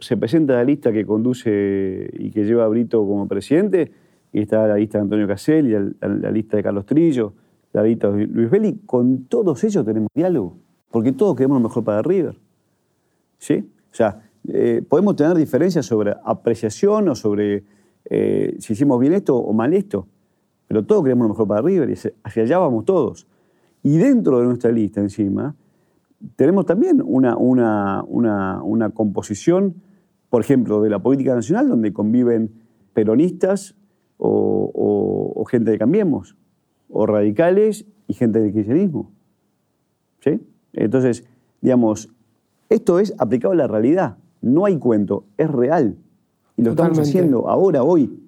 se 0.00 0.16
presenta 0.16 0.54
la 0.54 0.64
lista 0.64 0.90
que 0.90 1.06
conduce 1.06 2.10
y 2.12 2.32
que 2.32 2.42
lleva 2.42 2.64
a 2.64 2.66
Brito 2.66 3.06
como 3.06 3.28
presidente, 3.28 3.92
y 4.32 4.40
está 4.40 4.66
la 4.66 4.74
lista 4.74 4.98
de 4.98 5.02
Antonio 5.02 5.28
Casel, 5.28 5.68
y 5.68 5.70
la, 6.00 6.30
lista 6.32 6.56
de 6.56 6.62
Carlos 6.64 6.84
Trillo, 6.84 7.32
la 7.72 7.84
lista 7.84 8.10
de 8.10 8.26
Luis 8.26 8.50
Belli. 8.50 8.80
Con 8.84 9.26
todos 9.26 9.62
ellos 9.62 9.84
tenemos 9.84 10.08
diálogo, 10.12 10.56
porque 10.90 11.12
todos 11.12 11.36
queremos 11.36 11.62
lo 11.62 11.68
mejor 11.68 11.84
para 11.84 12.02
River. 12.02 12.36
¿Sí? 13.38 13.64
O 13.92 13.94
sea, 13.94 14.28
eh, 14.48 14.82
podemos 14.88 15.14
tener 15.14 15.36
diferencias 15.36 15.86
sobre 15.86 16.16
apreciación 16.24 17.08
o 17.08 17.14
sobre 17.14 17.62
eh, 18.06 18.56
si 18.58 18.72
hicimos 18.72 18.98
bien 18.98 19.12
esto 19.12 19.36
o 19.36 19.52
mal 19.52 19.72
esto, 19.72 20.08
pero 20.66 20.84
todos 20.84 21.04
queremos 21.04 21.26
lo 21.26 21.28
mejor 21.28 21.46
para 21.46 21.62
River 21.62 21.90
y 21.90 21.94
hacia 22.24 22.42
allá 22.42 22.58
vamos 22.58 22.84
todos. 22.86 23.28
Y 23.84 23.98
dentro 23.98 24.40
de 24.40 24.46
nuestra 24.46 24.72
lista 24.72 25.00
encima, 25.00 25.54
tenemos 26.36 26.66
también 26.66 27.02
una, 27.04 27.36
una, 27.36 28.90
composición, 28.94 29.82
por 30.30 30.42
ejemplo, 30.42 30.80
de 30.82 30.90
la 30.90 31.00
política 31.00 31.34
nacional, 31.34 31.68
donde 31.68 31.92
conviven 31.92 32.52
peronistas 32.94 33.74
o, 34.18 35.44
gente 35.50 35.72
de 35.72 35.78
Cambiemos, 35.78 36.36
o 36.88 37.06
radicales 37.06 37.86
y 38.06 38.14
gente 38.14 38.40
del 38.40 38.52
kirchnerismo. 38.52 39.10
¿Sí? 40.20 40.40
Entonces, 40.72 41.24
digamos, 41.60 42.08
esto 42.68 42.98
es 42.98 43.14
aplicado 43.18 43.52
a 43.52 43.56
la 43.56 43.66
realidad. 43.66 44.18
No 44.40 44.64
hay 44.64 44.78
cuento, 44.78 45.26
es 45.36 45.50
real. 45.50 45.98
Y 46.56 46.62
lo 46.62 46.70
estamos 46.70 46.98
haciendo 46.98 47.48
ahora, 47.48 47.82
hoy. 47.82 48.18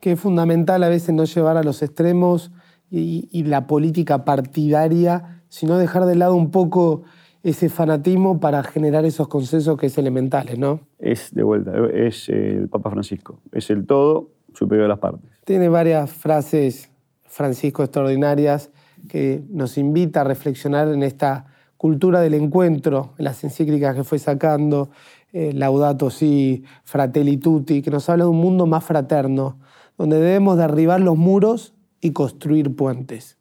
Que 0.00 0.12
es 0.12 0.20
fundamental 0.20 0.82
a 0.82 0.88
veces 0.88 1.14
no 1.14 1.24
llevar 1.24 1.56
a 1.56 1.62
los 1.62 1.82
extremos 1.82 2.50
y, 2.90 3.28
y 3.30 3.44
la 3.44 3.66
política 3.66 4.24
partidaria 4.24 5.41
sino 5.52 5.76
dejar 5.76 6.06
de 6.06 6.14
lado 6.14 6.34
un 6.34 6.50
poco 6.50 7.02
ese 7.42 7.68
fanatismo 7.68 8.40
para 8.40 8.62
generar 8.62 9.04
esos 9.04 9.28
consensos 9.28 9.76
que 9.76 9.86
es 9.86 9.98
elementales, 9.98 10.58
¿no? 10.58 10.80
Es 10.98 11.34
de 11.34 11.42
vuelta, 11.42 11.72
es 11.92 12.30
el 12.30 12.70
Papa 12.70 12.90
Francisco, 12.90 13.38
es 13.52 13.68
el 13.68 13.84
todo 13.84 14.30
superior 14.54 14.86
a 14.86 14.88
las 14.88 14.98
partes. 14.98 15.30
Tiene 15.44 15.68
varias 15.68 16.10
frases, 16.10 16.90
Francisco, 17.26 17.82
extraordinarias, 17.82 18.70
que 19.10 19.42
nos 19.50 19.76
invita 19.76 20.22
a 20.22 20.24
reflexionar 20.24 20.88
en 20.88 21.02
esta 21.02 21.44
cultura 21.76 22.22
del 22.22 22.32
encuentro, 22.32 23.12
en 23.18 23.26
las 23.26 23.44
encíclicas 23.44 23.94
que 23.94 24.04
fue 24.04 24.18
sacando, 24.18 24.88
eh, 25.34 25.52
Laudato 25.52 26.08
Si, 26.08 26.64
Fratelli 26.84 27.36
Tutti, 27.36 27.82
que 27.82 27.90
nos 27.90 28.08
habla 28.08 28.24
de 28.24 28.30
un 28.30 28.40
mundo 28.40 28.64
más 28.64 28.84
fraterno, 28.84 29.58
donde 29.98 30.16
debemos 30.16 30.56
derribar 30.56 31.02
los 31.02 31.18
muros 31.18 31.74
y 32.00 32.12
construir 32.12 32.74
puentes. 32.74 33.36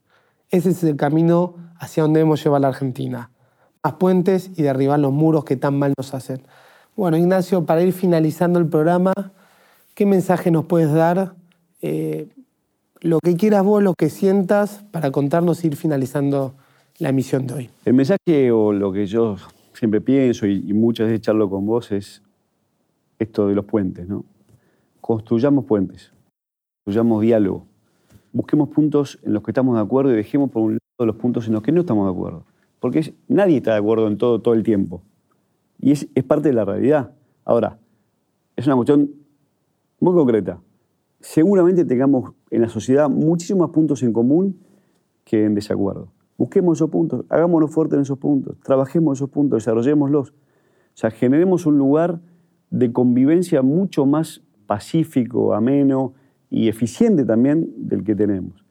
Ese 0.49 0.71
es 0.71 0.83
el 0.83 0.97
camino 0.97 1.70
hacia 1.81 2.03
donde 2.03 2.19
debemos 2.19 2.41
llevar 2.43 2.61
la 2.61 2.67
Argentina. 2.69 3.31
Más 3.83 3.93
puentes 3.95 4.51
y 4.55 4.61
derribar 4.61 4.99
los 4.99 5.11
muros 5.11 5.43
que 5.43 5.57
tan 5.57 5.77
mal 5.77 5.93
nos 5.97 6.13
hacen. 6.13 6.43
Bueno, 6.95 7.17
Ignacio, 7.17 7.65
para 7.65 7.81
ir 7.81 7.91
finalizando 7.91 8.59
el 8.59 8.67
programa, 8.67 9.13
¿qué 9.95 10.05
mensaje 10.05 10.51
nos 10.51 10.65
puedes 10.65 10.93
dar? 10.93 11.33
Eh, 11.81 12.27
lo 12.99 13.19
que 13.19 13.35
quieras 13.35 13.63
vos, 13.63 13.81
lo 13.81 13.95
que 13.95 14.11
sientas, 14.11 14.85
para 14.91 15.09
contarnos 15.09 15.63
e 15.63 15.67
ir 15.67 15.75
finalizando 15.75 16.53
la 16.99 17.09
emisión 17.09 17.47
de 17.47 17.53
hoy. 17.55 17.69
El 17.83 17.95
mensaje 17.95 18.51
o 18.51 18.71
lo 18.71 18.91
que 18.91 19.07
yo 19.07 19.37
siempre 19.73 20.01
pienso 20.01 20.45
y, 20.45 20.63
y 20.67 20.73
muchas 20.73 21.07
veces 21.07 21.21
charlo 21.21 21.49
con 21.49 21.65
vos 21.65 21.91
es 21.91 22.21
esto 23.17 23.47
de 23.47 23.55
los 23.55 23.65
puentes, 23.65 24.07
¿no? 24.07 24.23
Construyamos 24.99 25.65
puentes, 25.65 26.11
construyamos 26.85 27.23
diálogo, 27.23 27.65
busquemos 28.31 28.69
puntos 28.69 29.17
en 29.23 29.33
los 29.33 29.41
que 29.41 29.49
estamos 29.49 29.75
de 29.75 29.81
acuerdo 29.81 30.13
y 30.13 30.15
dejemos 30.17 30.51
por 30.51 30.61
un 30.61 30.80
los 31.07 31.15
puntos 31.15 31.47
en 31.47 31.53
los 31.53 31.63
que 31.63 31.71
no 31.71 31.81
estamos 31.81 32.05
de 32.05 32.11
acuerdo. 32.11 32.43
Porque 32.79 33.13
nadie 33.27 33.57
está 33.57 33.73
de 33.73 33.77
acuerdo 33.77 34.07
en 34.07 34.17
todo 34.17 34.39
todo 34.39 34.53
el 34.53 34.63
tiempo. 34.63 35.01
Y 35.79 35.91
es, 35.91 36.07
es 36.13 36.23
parte 36.23 36.49
de 36.49 36.53
la 36.53 36.65
realidad. 36.65 37.11
Ahora, 37.45 37.79
es 38.55 38.67
una 38.67 38.75
cuestión 38.75 39.11
muy 39.99 40.13
concreta. 40.13 40.59
Seguramente 41.19 41.85
tengamos 41.85 42.33
en 42.49 42.61
la 42.61 42.69
sociedad 42.69 43.09
muchísimos 43.09 43.69
puntos 43.69 44.03
en 44.03 44.13
común 44.13 44.59
que 45.23 45.45
en 45.45 45.55
desacuerdo. 45.55 46.11
Busquemos 46.37 46.79
esos 46.79 46.89
puntos, 46.89 47.23
hagámonos 47.29 47.71
fuertes 47.71 47.97
en 47.97 48.01
esos 48.01 48.17
puntos, 48.17 48.57
trabajemos 48.63 49.19
esos 49.19 49.29
puntos, 49.29 49.57
desarrollémoslos. 49.57 50.31
O 50.31 50.33
sea, 50.95 51.11
generemos 51.11 51.67
un 51.67 51.77
lugar 51.77 52.19
de 52.71 52.91
convivencia 52.91 53.61
mucho 53.61 54.05
más 54.07 54.41
pacífico, 54.65 55.53
ameno 55.53 56.13
y 56.49 56.67
eficiente 56.67 57.25
también 57.25 57.71
del 57.77 58.03
que 58.03 58.15
tenemos. 58.15 58.65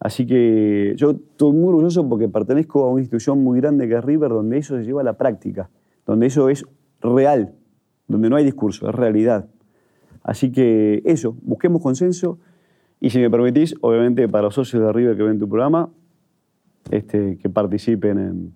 Así 0.00 0.26
que 0.26 0.94
yo 0.96 1.10
estoy 1.10 1.52
muy 1.52 1.68
orgulloso 1.68 2.08
porque 2.08 2.28
pertenezco 2.28 2.84
a 2.84 2.90
una 2.90 3.00
institución 3.00 3.42
muy 3.42 3.60
grande 3.60 3.88
que 3.88 3.94
es 3.94 4.04
River, 4.04 4.30
donde 4.30 4.58
eso 4.58 4.76
se 4.76 4.84
lleva 4.84 5.00
a 5.00 5.04
la 5.04 5.14
práctica, 5.14 5.70
donde 6.06 6.26
eso 6.26 6.48
es 6.48 6.64
real, 7.00 7.54
donde 8.06 8.30
no 8.30 8.36
hay 8.36 8.44
discurso, 8.44 8.88
es 8.88 8.94
realidad. 8.94 9.48
Así 10.22 10.52
que 10.52 11.02
eso, 11.04 11.36
busquemos 11.42 11.82
consenso 11.82 12.38
y 13.00 13.10
si 13.10 13.18
me 13.18 13.30
permitís, 13.30 13.74
obviamente 13.80 14.28
para 14.28 14.44
los 14.44 14.54
socios 14.54 14.82
de 14.82 14.92
River 14.92 15.16
que 15.16 15.22
ven 15.22 15.38
tu 15.38 15.48
programa, 15.48 15.90
este, 16.90 17.38
que 17.38 17.48
participen 17.48 18.18
en, 18.18 18.54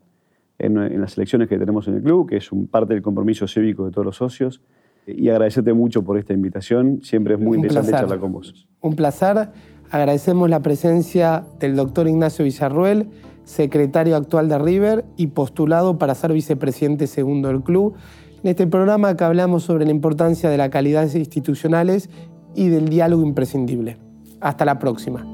en, 0.59 1.01
las 1.01 1.17
elecciones 1.17 1.49
que 1.49 1.59
tenemos 1.59 1.89
en 1.89 1.95
el 1.95 2.03
club, 2.03 2.29
que 2.29 2.37
es 2.37 2.53
un 2.53 2.67
parte 2.67 2.95
del 2.95 3.03
compromiso 3.03 3.47
cívico 3.47 3.85
de 3.85 3.91
todos 3.91 4.05
los 4.05 4.17
socios. 4.17 4.61
Y 5.07 5.29
agradecerte 5.31 5.73
mucho 5.73 6.05
por 6.05 6.17
esta 6.17 6.33
invitación. 6.33 7.01
Siempre 7.03 7.35
es 7.35 7.41
muy 7.41 7.57
interesante 7.57 7.91
charlar 7.91 8.21
con 8.21 8.33
vos. 8.33 8.69
Un 8.81 8.95
placer. 8.95 9.49
Agradecemos 9.93 10.49
la 10.49 10.61
presencia 10.61 11.45
del 11.61 11.77
doctor 11.77 12.09
Ignacio 12.09 12.47
Villarruel, 12.47 13.11
secretario 13.45 14.17
actual 14.17 14.49
de 14.49 14.59
River 14.59 15.05
y 15.19 15.27
postulado 15.27 15.99
para 15.99 16.15
ser 16.15 16.33
vicepresidente 16.33 17.07
segundo 17.07 17.49
del 17.49 17.63
club. 17.63 17.95
En 18.43 18.49
este 18.49 18.67
programa 18.67 19.15
que 19.19 19.25
hablamos 19.25 19.65
sobre 19.65 19.85
la 19.85 19.91
importancia 19.91 20.49
de 20.49 20.57
las 20.57 20.71
calidades 20.71 21.15
institucionales 21.15 22.09
y 22.55 22.71
del 22.71 22.89
diálogo 22.89 23.23
imprescindible. 23.23 23.99
Hasta 24.41 24.65
la 24.65 24.79
próxima. 24.79 25.27